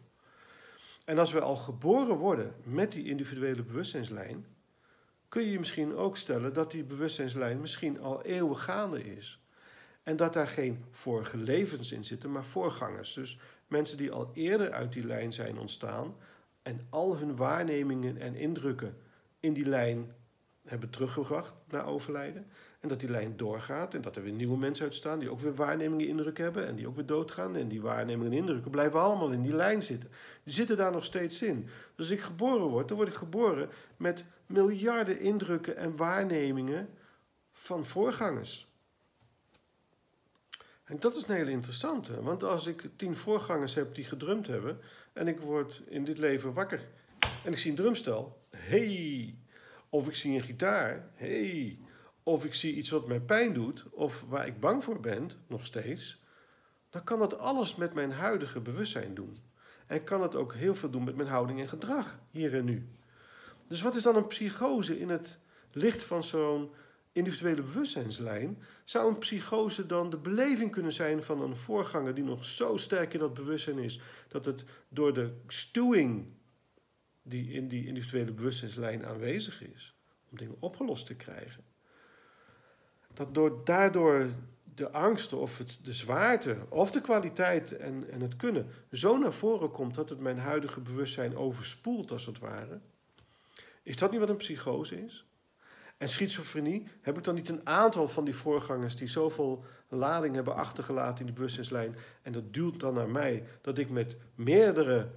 En 1.09 1.19
als 1.19 1.33
we 1.33 1.41
al 1.41 1.57
geboren 1.57 2.17
worden 2.17 2.55
met 2.63 2.93
die 2.93 3.05
individuele 3.05 3.63
bewustzijnslijn, 3.63 4.47
kun 5.29 5.43
je 5.43 5.51
je 5.51 5.59
misschien 5.59 5.95
ook 5.95 6.17
stellen 6.17 6.53
dat 6.53 6.71
die 6.71 6.85
bewustzijnslijn 6.85 7.61
misschien 7.61 8.01
al 8.01 8.23
eeuwen 8.23 8.57
gaande 8.57 9.17
is. 9.17 9.41
En 10.03 10.17
dat 10.17 10.33
daar 10.33 10.49
geen 10.49 10.85
vorige 10.91 11.37
levens 11.37 11.93
in 11.93 12.05
zitten, 12.05 12.33
maar 12.33 12.45
voorgangers. 12.45 13.15
Dus 13.15 13.39
mensen 13.67 13.97
die 13.97 14.13
al 14.13 14.31
eerder 14.35 14.73
uit 14.73 14.93
die 14.93 15.07
lijn 15.07 15.33
zijn 15.33 15.59
ontstaan 15.59 16.17
en 16.63 16.87
al 16.91 17.17
hun 17.17 17.37
waarnemingen 17.37 18.17
en 18.17 18.35
indrukken 18.35 18.97
in 19.41 19.53
die 19.53 19.69
lijn 19.69 20.15
hebben 20.65 20.91
teruggebracht 20.91 21.55
naar 21.69 21.87
overlijden. 21.87 22.51
En 22.81 22.89
dat 22.89 23.01
die 23.01 23.11
lijn 23.11 23.37
doorgaat 23.37 23.95
en 23.95 24.01
dat 24.01 24.17
er 24.17 24.23
weer 24.23 24.33
nieuwe 24.33 24.59
mensen 24.59 24.85
uitstaan 24.85 25.19
die 25.19 25.31
ook 25.31 25.41
weer 25.41 25.55
waarnemingen 25.55 26.09
indruk 26.09 26.39
hebben 26.39 26.67
en 26.67 26.77
die 26.77 26.89
ook 26.89 26.95
weer 26.95 27.07
doodgaan. 27.07 27.57
En 27.57 27.69
die 27.69 27.81
waarnemingen 27.81 28.33
en 28.33 28.39
indrukken 28.39 28.71
blijven 28.71 29.01
allemaal 29.01 29.31
in 29.31 29.43
die 29.43 29.55
lijn 29.55 29.83
zitten. 29.83 30.11
Die 30.43 30.53
zitten 30.53 30.77
daar 30.77 30.93
nog 30.93 31.05
steeds 31.05 31.43
in. 31.43 31.63
Dus 31.63 31.71
als 31.97 32.11
ik 32.11 32.21
geboren 32.21 32.67
word, 32.67 32.89
dan 32.89 32.97
word 32.97 33.09
ik 33.09 33.15
geboren 33.15 33.69
met 33.97 34.25
miljarden 34.47 35.21
indrukken 35.21 35.77
en 35.77 35.97
waarnemingen 35.97 36.89
van 37.53 37.87
voorgangers. 37.87 38.69
En 40.85 40.97
dat 40.99 41.17
is 41.17 41.27
een 41.27 41.35
hele 41.35 41.51
interessante, 41.51 42.23
want 42.23 42.43
als 42.43 42.67
ik 42.67 42.89
tien 42.97 43.17
voorgangers 43.17 43.75
heb 43.75 43.95
die 43.95 44.05
gedrumd 44.05 44.47
hebben 44.47 44.81
en 45.13 45.29
ik 45.29 45.41
word 45.41 45.83
in 45.87 46.05
dit 46.05 46.19
leven 46.19 46.53
wakker 46.53 46.89
en 47.45 47.53
ik 47.53 47.59
zie 47.59 47.71
een 47.71 47.77
drumstel, 47.77 48.43
hey, 48.51 49.35
of 49.89 50.09
ik 50.09 50.15
zie 50.15 50.37
een 50.37 50.43
gitaar, 50.43 51.09
hey, 51.15 51.79
of 52.29 52.45
ik 52.45 52.55
zie 52.55 52.75
iets 52.75 52.91
wat 52.91 53.07
mij 53.07 53.21
pijn 53.21 53.53
doet, 53.53 53.85
of 53.91 54.25
waar 54.29 54.47
ik 54.47 54.61
bang 54.61 54.85
voor 54.85 55.01
ben, 55.01 55.31
nog 55.47 55.67
steeds, 55.67 56.23
dan 56.91 57.05
kan 57.05 57.19
dat 57.19 57.39
alles 57.39 57.77
met 57.77 57.95
mijn 57.95 58.13
huidige 58.13 58.61
bewustzijn 58.61 59.15
doen. 59.15 59.37
En 59.87 60.05
kan 60.05 60.23
het 60.23 60.35
ook 60.35 60.55
heel 60.55 60.75
veel 60.75 60.91
doen 60.91 61.05
met 61.05 61.17
mijn 61.17 61.29
houding 61.29 61.61
en 61.61 61.69
gedrag, 61.69 62.19
hier 62.31 62.55
en 62.55 62.65
nu. 62.65 62.89
Dus 63.67 63.83
wat 63.83 63.95
is 63.95 64.03
dan 64.03 64.17
een 64.17 64.27
psychose 64.27 64.99
in 64.99 65.09
het 65.09 65.39
licht 65.73 66.03
van 66.03 66.25
zo'n 66.25 66.71
individuele 67.13 67.63
bewustzijnslijn? 67.63 68.63
Zou 68.85 69.09
een 69.09 69.19
psychose 69.19 69.87
dan 69.87 70.11
de 70.11 70.19
beleving 70.19 70.71
kunnen 70.71 70.93
zijn 70.93 71.23
van 71.23 71.43
een 71.43 71.57
voorganger 71.57 72.15
die 72.15 72.25
nog 72.25 72.45
zo 72.45 72.77
sterk 72.77 73.13
in 73.13 73.21
dat 73.21 73.35
bewustzijn 73.35 73.79
is, 73.79 74.01
dat 74.29 74.45
het 74.45 74.65
door 74.89 75.15
de 75.15 75.33
stuwing 75.47 76.27
die 77.23 77.53
in 77.53 77.69
die 77.69 77.87
individuele 77.87 78.33
bewustzijnslijn 78.33 79.07
aanwezig 79.07 79.63
is, 79.63 79.95
om 80.31 80.39
dingen 80.39 80.57
opgelost 80.59 81.07
te 81.07 81.15
krijgen, 81.15 81.65
dat 83.19 83.35
door, 83.35 83.61
daardoor 83.65 84.27
de 84.75 84.91
angst 84.91 85.33
of 85.33 85.59
het, 85.59 85.79
de 85.83 85.93
zwaarte 85.93 86.57
of 86.69 86.91
de 86.91 87.01
kwaliteit 87.01 87.77
en, 87.77 88.11
en 88.11 88.21
het 88.21 88.37
kunnen 88.37 88.67
zo 88.93 89.17
naar 89.17 89.33
voren 89.33 89.71
komt 89.71 89.95
dat 89.95 90.09
het 90.09 90.21
mijn 90.21 90.39
huidige 90.39 90.81
bewustzijn 90.81 91.37
overspoelt 91.37 92.11
als 92.11 92.27
het 92.27 92.39
ware. 92.39 92.79
Is 93.83 93.97
dat 93.97 94.11
niet 94.11 94.21
wat 94.21 94.29
een 94.29 94.37
psychose 94.37 95.05
is? 95.05 95.27
En 95.97 96.09
schizofrenie, 96.09 96.87
heb 97.01 97.17
ik 97.17 97.25
dan 97.25 97.35
niet 97.35 97.49
een 97.49 97.67
aantal 97.67 98.09
van 98.09 98.25
die 98.25 98.35
voorgangers 98.35 98.97
die 98.97 99.09
zoveel 99.09 99.65
lading 99.89 100.35
hebben 100.35 100.55
achtergelaten 100.55 101.19
in 101.19 101.27
die 101.27 101.35
bewustzijnslijn 101.35 101.97
en 102.23 102.33
dat 102.33 102.55
duwt 102.55 102.81
dan 102.81 102.95
naar 102.95 103.09
mij, 103.09 103.45
dat 103.61 103.79
ik 103.79 103.91
met 103.91 104.17
meerdere 104.35 105.09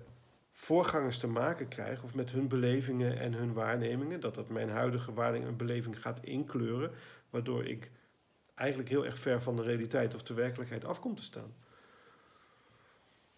voorgangers 0.52 1.18
te 1.18 1.28
maken 1.28 1.68
krijg, 1.68 2.04
of 2.04 2.16
met 2.16 2.32
hun 2.32 2.48
belevingen 2.48 3.20
en 3.20 3.34
hun 3.34 3.54
waarnemingen, 3.54 4.20
dat 4.20 4.36
dat 4.36 4.50
mijn 4.50 4.70
huidige 4.70 5.14
waarneming 5.14 5.50
en 5.50 5.58
beleving 5.58 6.02
gaat 6.02 6.24
inkleuren, 6.24 6.92
waardoor 7.32 7.66
ik 7.66 7.92
eigenlijk 8.56 8.90
heel 8.90 9.06
erg 9.06 9.20
ver 9.20 9.42
van 9.42 9.56
de 9.56 9.62
realiteit 9.62 10.16
of 10.16 10.24
de 10.24 10.34
werkelijkheid 10.34 10.86
afkomt 10.86 11.18
te 11.18 11.24
staan. 11.24 11.56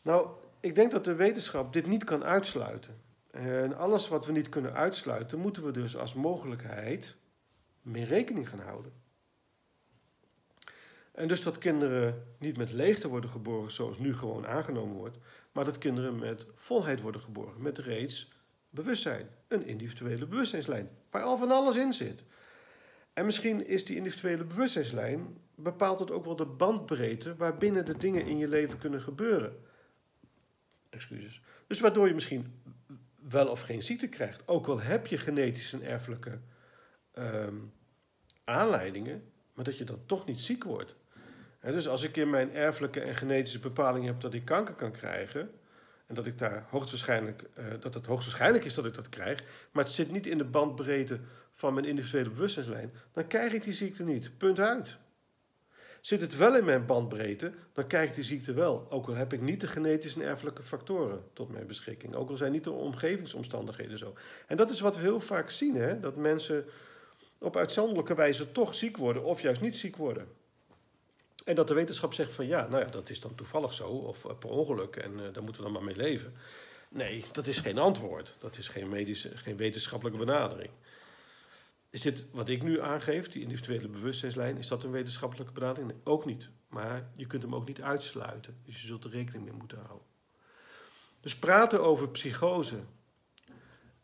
Nou, 0.02 0.30
ik 0.60 0.76
denk 0.76 0.92
dat 0.92 1.04
de 1.04 1.16
wetenschap 1.16 1.74
dit 1.74 1.88
niet 1.88 2.04
kan 2.04 2.24
uitsluiten. 2.24 3.02
En 3.32 3.78
alles 3.78 4.08
wat 4.08 4.26
we 4.26 4.32
niet 4.32 4.50
kunnen 4.50 4.74
uitsluiten, 4.74 5.40
moeten 5.40 5.66
we 5.66 5.72
dus 5.72 5.98
als 5.98 6.14
mogelijkheid 6.14 7.16
mee 7.82 8.06
rekening 8.06 8.50
gaan 8.50 8.60
houden. 8.60 8.94
En 11.12 11.28
dus 11.28 11.42
dat 11.42 11.58
kinderen 11.58 12.24
niet 12.40 12.58
met 12.58 12.72
leegte 12.72 13.08
worden 13.08 13.30
geboren 13.30 13.72
zoals 13.72 13.98
nu 13.98 14.16
gewoon 14.16 14.48
aangenomen 14.48 14.96
wordt, 14.96 15.18
maar 15.52 15.66
dat 15.66 15.78
kinderen 15.78 16.20
met 16.20 16.48
volheid 16.56 17.02
worden 17.02 17.22
geboren, 17.22 17.62
met 17.62 17.78
reeds 17.78 18.32
bewustzijn, 18.70 19.30
een 19.48 19.66
individuele 19.66 20.26
bewustzijnslijn, 20.26 20.90
waar 21.10 21.24
al 21.24 21.38
van 21.38 21.52
alles 21.52 21.76
in 21.76 21.94
zit. 21.94 22.24
En 23.14 23.26
misschien 23.26 23.68
is 23.68 23.86
die 23.86 23.96
individuele 23.96 24.44
bewustzijnslijn 24.44 25.38
bepaalt 25.56 26.00
het 26.00 26.12
ook 26.12 26.26
wel 26.26 26.36
de 26.36 26.46
bandbreedte 26.46 27.36
waarbinnen 27.36 27.86
de 27.86 27.98
dingen 27.98 28.26
in 28.26 28.38
je 28.38 28.48
leven 28.48 28.78
kunnen 28.78 29.02
gebeuren. 29.02 29.56
Excuses. 30.90 31.42
Dus 31.68 31.80
waardoor 31.80 32.08
je 32.08 32.14
misschien 32.14 32.62
wel 33.30 33.48
of 33.48 33.62
geen 33.62 33.84
ziekte 33.84 34.08
krijgt, 34.08 34.48
ook 34.48 34.68
al 34.68 34.80
heb 34.80 35.08
je 35.08 35.18
genetisch 35.18 35.72
een 35.72 35.84
erfelijke 35.84 36.40
ehm, 37.12 37.56
aanleidingen, 38.44 39.32
maar 39.54 39.66
dat 39.66 39.78
je 39.78 39.84
dan 39.84 40.06
toch 40.06 40.26
niet 40.26 40.40
ziek 40.40 40.64
wordt. 40.64 40.96
Dus 41.62 41.88
als 41.88 42.04
ik 42.04 42.18
in 42.18 42.30
mijn 42.30 42.54
erfelijke 42.54 43.02
en 43.02 43.16
genetische 43.16 43.60
bepaling 43.60 44.06
heb 44.06 44.22
dat 44.22 44.34
ik 44.34 44.46
kanker 44.46 44.74
kan 44.74 44.92
krijgen, 44.92 45.52
en 46.06 46.16
dat, 46.16 46.26
ik 46.26 46.38
daar 46.38 46.66
hoogstwaarschijnlijk, 46.70 47.44
uh, 47.58 47.66
dat 47.80 47.94
het 47.94 48.06
hoogstwaarschijnlijk 48.06 48.66
is 48.66 48.74
dat 48.74 48.86
ik 48.86 48.94
dat 48.94 49.10
krijg, 49.10 49.44
maar 49.72 49.84
het 49.84 49.94
zit 49.94 50.12
niet 50.12 50.28
in 50.28 50.38
de 50.38 50.44
bandbreedte 50.44 51.20
van 51.54 51.74
mijn 51.74 51.86
individuele 51.86 52.30
bewustzijnslijn, 52.30 52.94
dan 53.14 53.28
krijg 53.28 53.54
ik 53.54 53.64
die 53.64 53.74
ziekte 53.74 54.04
niet. 54.04 54.38
Punt 54.38 54.60
uit. 54.60 54.98
Zit 56.02 56.22
het 56.22 56.38
wel 56.38 56.58
in 56.58 56.66
mijn 56.66 56.86
bandbreedte, 56.86 57.54
dan 57.74 57.88
krijg 57.88 58.10
ik 58.10 58.16
die 58.16 58.24
ziekte 58.24 58.54
wel. 58.54 58.88
Ook 58.90 59.08
al 59.08 59.16
heb 59.16 59.34
ik 59.34 59.42
niet 59.42 59.62
de 59.62 59.68
genetische 59.68 60.22
en 60.22 60.28
erfelijke 60.28 60.64
factoren 60.64 61.24
tot 61.34 61.50
mijn 61.50 61.68
beschikking. 61.68 62.16
Ook 62.16 62.30
al 62.30 62.38
zijn 62.38 62.52
niet 62.52 62.64
de 62.64 62.72
omgevingsomstandigheden 62.72 63.98
zo. 63.98 64.14
En 64.48 64.58
dat 64.58 64.70
is 64.70 64.80
wat 64.80 64.96
we 64.96 65.02
heel 65.02 65.22
vaak 65.22 65.50
zien, 65.50 65.76
hè? 65.76 66.00
dat 66.00 66.16
mensen 66.16 66.66
op 67.38 67.58
uitzonderlijke 67.58 68.16
wijze 68.16 68.52
toch 68.52 68.76
ziek 68.76 68.98
worden 68.98 69.24
of 69.24 69.42
juist 69.42 69.62
niet 69.62 69.76
ziek 69.76 69.96
worden. 69.96 70.28
En 71.44 71.56
dat 71.56 71.68
de 71.68 71.74
wetenschap 71.74 72.14
zegt 72.14 72.32
van 72.32 72.48
ja, 72.48 72.68
nou 72.68 72.84
ja, 72.84 72.90
dat 72.90 73.10
is 73.10 73.20
dan 73.20 73.36
toevallig 73.36 73.74
zo 73.74 73.88
of 73.88 74.26
per 74.40 74.50
ongeluk 74.50 74.96
en 74.96 75.12
uh, 75.12 75.22
daar 75.34 75.44
moeten 75.44 75.64
we 75.64 75.72
dan 75.72 75.72
maar 75.72 75.84
mee 75.84 75.96
leven. 75.96 76.34
Nee, 76.90 77.26
dat 77.32 77.48
is 77.48 77.58
geen 77.58 77.78
antwoord. 77.78 78.36
Dat 78.40 78.58
is 78.58 78.68
geen, 78.68 78.90
medische, 78.90 79.38
geen 79.38 79.58
wetenschappelijke 79.58 80.26
benadering. 80.26 80.70
Is 81.94 82.02
dit 82.02 82.26
wat 82.32 82.50
ik 82.50 82.64
nu 82.64 82.82
aangeef, 82.82 83.28
die 83.28 83.42
individuele 83.42 83.88
bewustzijnslijn, 83.88 84.58
is 84.58 84.68
dat 84.68 84.84
een 84.84 84.92
wetenschappelijke 84.92 85.54
benadering? 85.54 85.94
Ook 86.04 86.26
niet. 86.26 86.50
Maar 86.68 87.10
je 87.16 87.28
kunt 87.28 87.42
hem 87.42 87.56
ook 87.56 87.68
niet 87.68 87.82
uitsluiten. 87.82 88.58
Dus 88.66 88.82
je 88.82 88.88
zult 88.88 89.04
er 89.04 89.10
rekening 89.10 89.44
mee 89.44 89.54
moeten 89.54 89.78
houden. 89.78 90.08
Dus 91.22 91.40
praten 91.40 91.84
over 91.84 92.10
psychose 92.10 92.80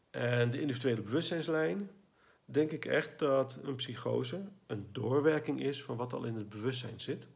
en 0.10 0.52
de 0.52 0.62
individuele 0.62 1.02
bewustzijnslijn, 1.02 1.90
denk 2.46 2.72
ik 2.72 2.86
echt 2.86 3.20
dat 3.20 3.60
een 3.64 3.76
psychose 3.76 4.44
een 4.68 4.88
doorwerking 4.92 5.62
is 5.62 5.84
van 5.84 5.98
wat 5.98 6.14
al 6.14 6.24
in 6.24 6.36
het 6.36 6.50
bewustzijn 6.50 7.00
zit. 7.00 7.28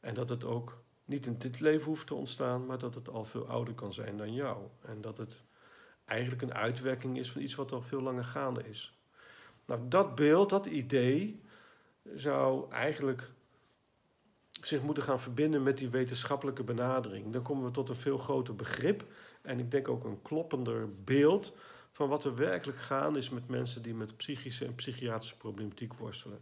En 0.00 0.14
dat 0.14 0.28
het 0.28 0.44
ook 0.44 0.82
niet 1.04 1.26
in 1.26 1.38
dit 1.38 1.60
leven 1.60 1.86
hoeft 1.86 2.06
te 2.06 2.14
ontstaan, 2.14 2.66
maar 2.66 2.78
dat 2.78 2.94
het 2.94 3.08
al 3.08 3.24
veel 3.24 3.48
ouder 3.48 3.74
kan 3.74 3.92
zijn 3.92 4.16
dan 4.16 4.34
jou. 4.34 4.66
En 4.82 5.00
dat 5.00 5.18
het 5.18 5.42
eigenlijk 6.04 6.42
een 6.42 6.54
uitwerking 6.54 7.18
is 7.18 7.32
van 7.32 7.42
iets 7.42 7.54
wat 7.54 7.72
al 7.72 7.82
veel 7.82 8.00
langer 8.00 8.24
gaande 8.24 8.68
is. 8.68 8.96
Nou, 9.66 9.80
dat 9.88 10.14
beeld, 10.14 10.50
dat 10.50 10.66
idee, 10.66 11.40
zou 12.14 12.70
eigenlijk 12.70 13.30
zich 14.50 14.82
moeten 14.82 15.02
gaan 15.02 15.20
verbinden 15.20 15.62
met 15.62 15.78
die 15.78 15.90
wetenschappelijke 15.90 16.62
benadering. 16.62 17.32
Dan 17.32 17.42
komen 17.42 17.64
we 17.64 17.70
tot 17.70 17.88
een 17.88 17.96
veel 17.96 18.18
groter 18.18 18.54
begrip 18.54 19.04
en 19.42 19.58
ik 19.58 19.70
denk 19.70 19.88
ook 19.88 20.04
een 20.04 20.22
kloppender 20.22 20.88
beeld 21.04 21.56
van 21.92 22.08
wat 22.08 22.24
er 22.24 22.34
werkelijk 22.34 22.78
gaande 22.78 23.18
is 23.18 23.30
met 23.30 23.48
mensen 23.48 23.82
die 23.82 23.94
met 23.94 24.16
psychische 24.16 24.64
en 24.64 24.74
psychiatrische 24.74 25.36
problematiek 25.36 25.94
worstelen. 25.94 26.40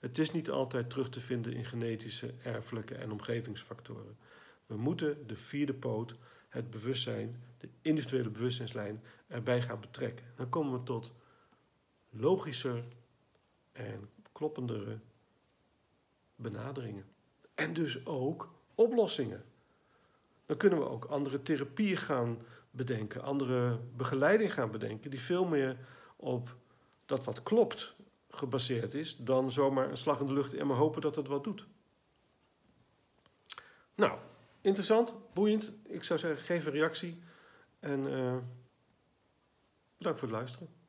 Het 0.00 0.18
is 0.18 0.30
niet 0.30 0.50
altijd 0.50 0.90
terug 0.90 1.08
te 1.08 1.20
vinden 1.20 1.52
in 1.52 1.64
genetische, 1.64 2.34
erfelijke 2.42 2.94
en 2.94 3.12
omgevingsfactoren. 3.12 4.16
We 4.66 4.76
moeten 4.76 5.26
de 5.26 5.36
vierde 5.36 5.74
poot, 5.74 6.14
het 6.48 6.70
bewustzijn, 6.70 7.42
de 7.58 7.68
individuele 7.82 8.30
bewustzijnslijn, 8.30 9.02
erbij 9.26 9.62
gaan 9.62 9.80
betrekken. 9.80 10.26
Dan 10.36 10.48
komen 10.48 10.72
we 10.72 10.82
tot 10.82 11.12
logischer 12.12 12.84
en 13.72 14.10
kloppendere 14.32 14.98
benaderingen. 16.36 17.04
En 17.54 17.72
dus 17.72 18.06
ook 18.06 18.52
oplossingen. 18.74 19.44
Dan 20.46 20.56
kunnen 20.56 20.78
we 20.78 20.88
ook 20.88 21.04
andere 21.04 21.42
therapieën 21.42 21.96
gaan 21.96 22.38
bedenken, 22.70 23.22
andere 23.22 23.78
begeleiding 23.96 24.54
gaan 24.54 24.70
bedenken, 24.70 25.10
die 25.10 25.20
veel 25.20 25.44
meer 25.44 25.76
op 26.16 26.56
dat 27.06 27.24
wat 27.24 27.42
klopt 27.42 27.94
gebaseerd 28.28 28.94
is, 28.94 29.16
dan 29.16 29.50
zomaar 29.50 29.90
een 29.90 29.96
slag 29.96 30.20
in 30.20 30.26
de 30.26 30.32
lucht 30.32 30.54
en 30.54 30.66
maar 30.66 30.76
hopen 30.76 31.00
dat 31.00 31.16
het 31.16 31.26
wat 31.26 31.44
doet. 31.44 31.66
Nou, 33.94 34.18
interessant, 34.60 35.14
boeiend. 35.32 35.72
Ik 35.82 36.02
zou 36.02 36.18
zeggen, 36.18 36.44
geef 36.44 36.66
een 36.66 36.72
reactie 36.72 37.22
en 37.80 38.06
uh, 38.06 38.36
bedankt 39.96 40.18
voor 40.18 40.28
het 40.28 40.38
luisteren. 40.38 40.81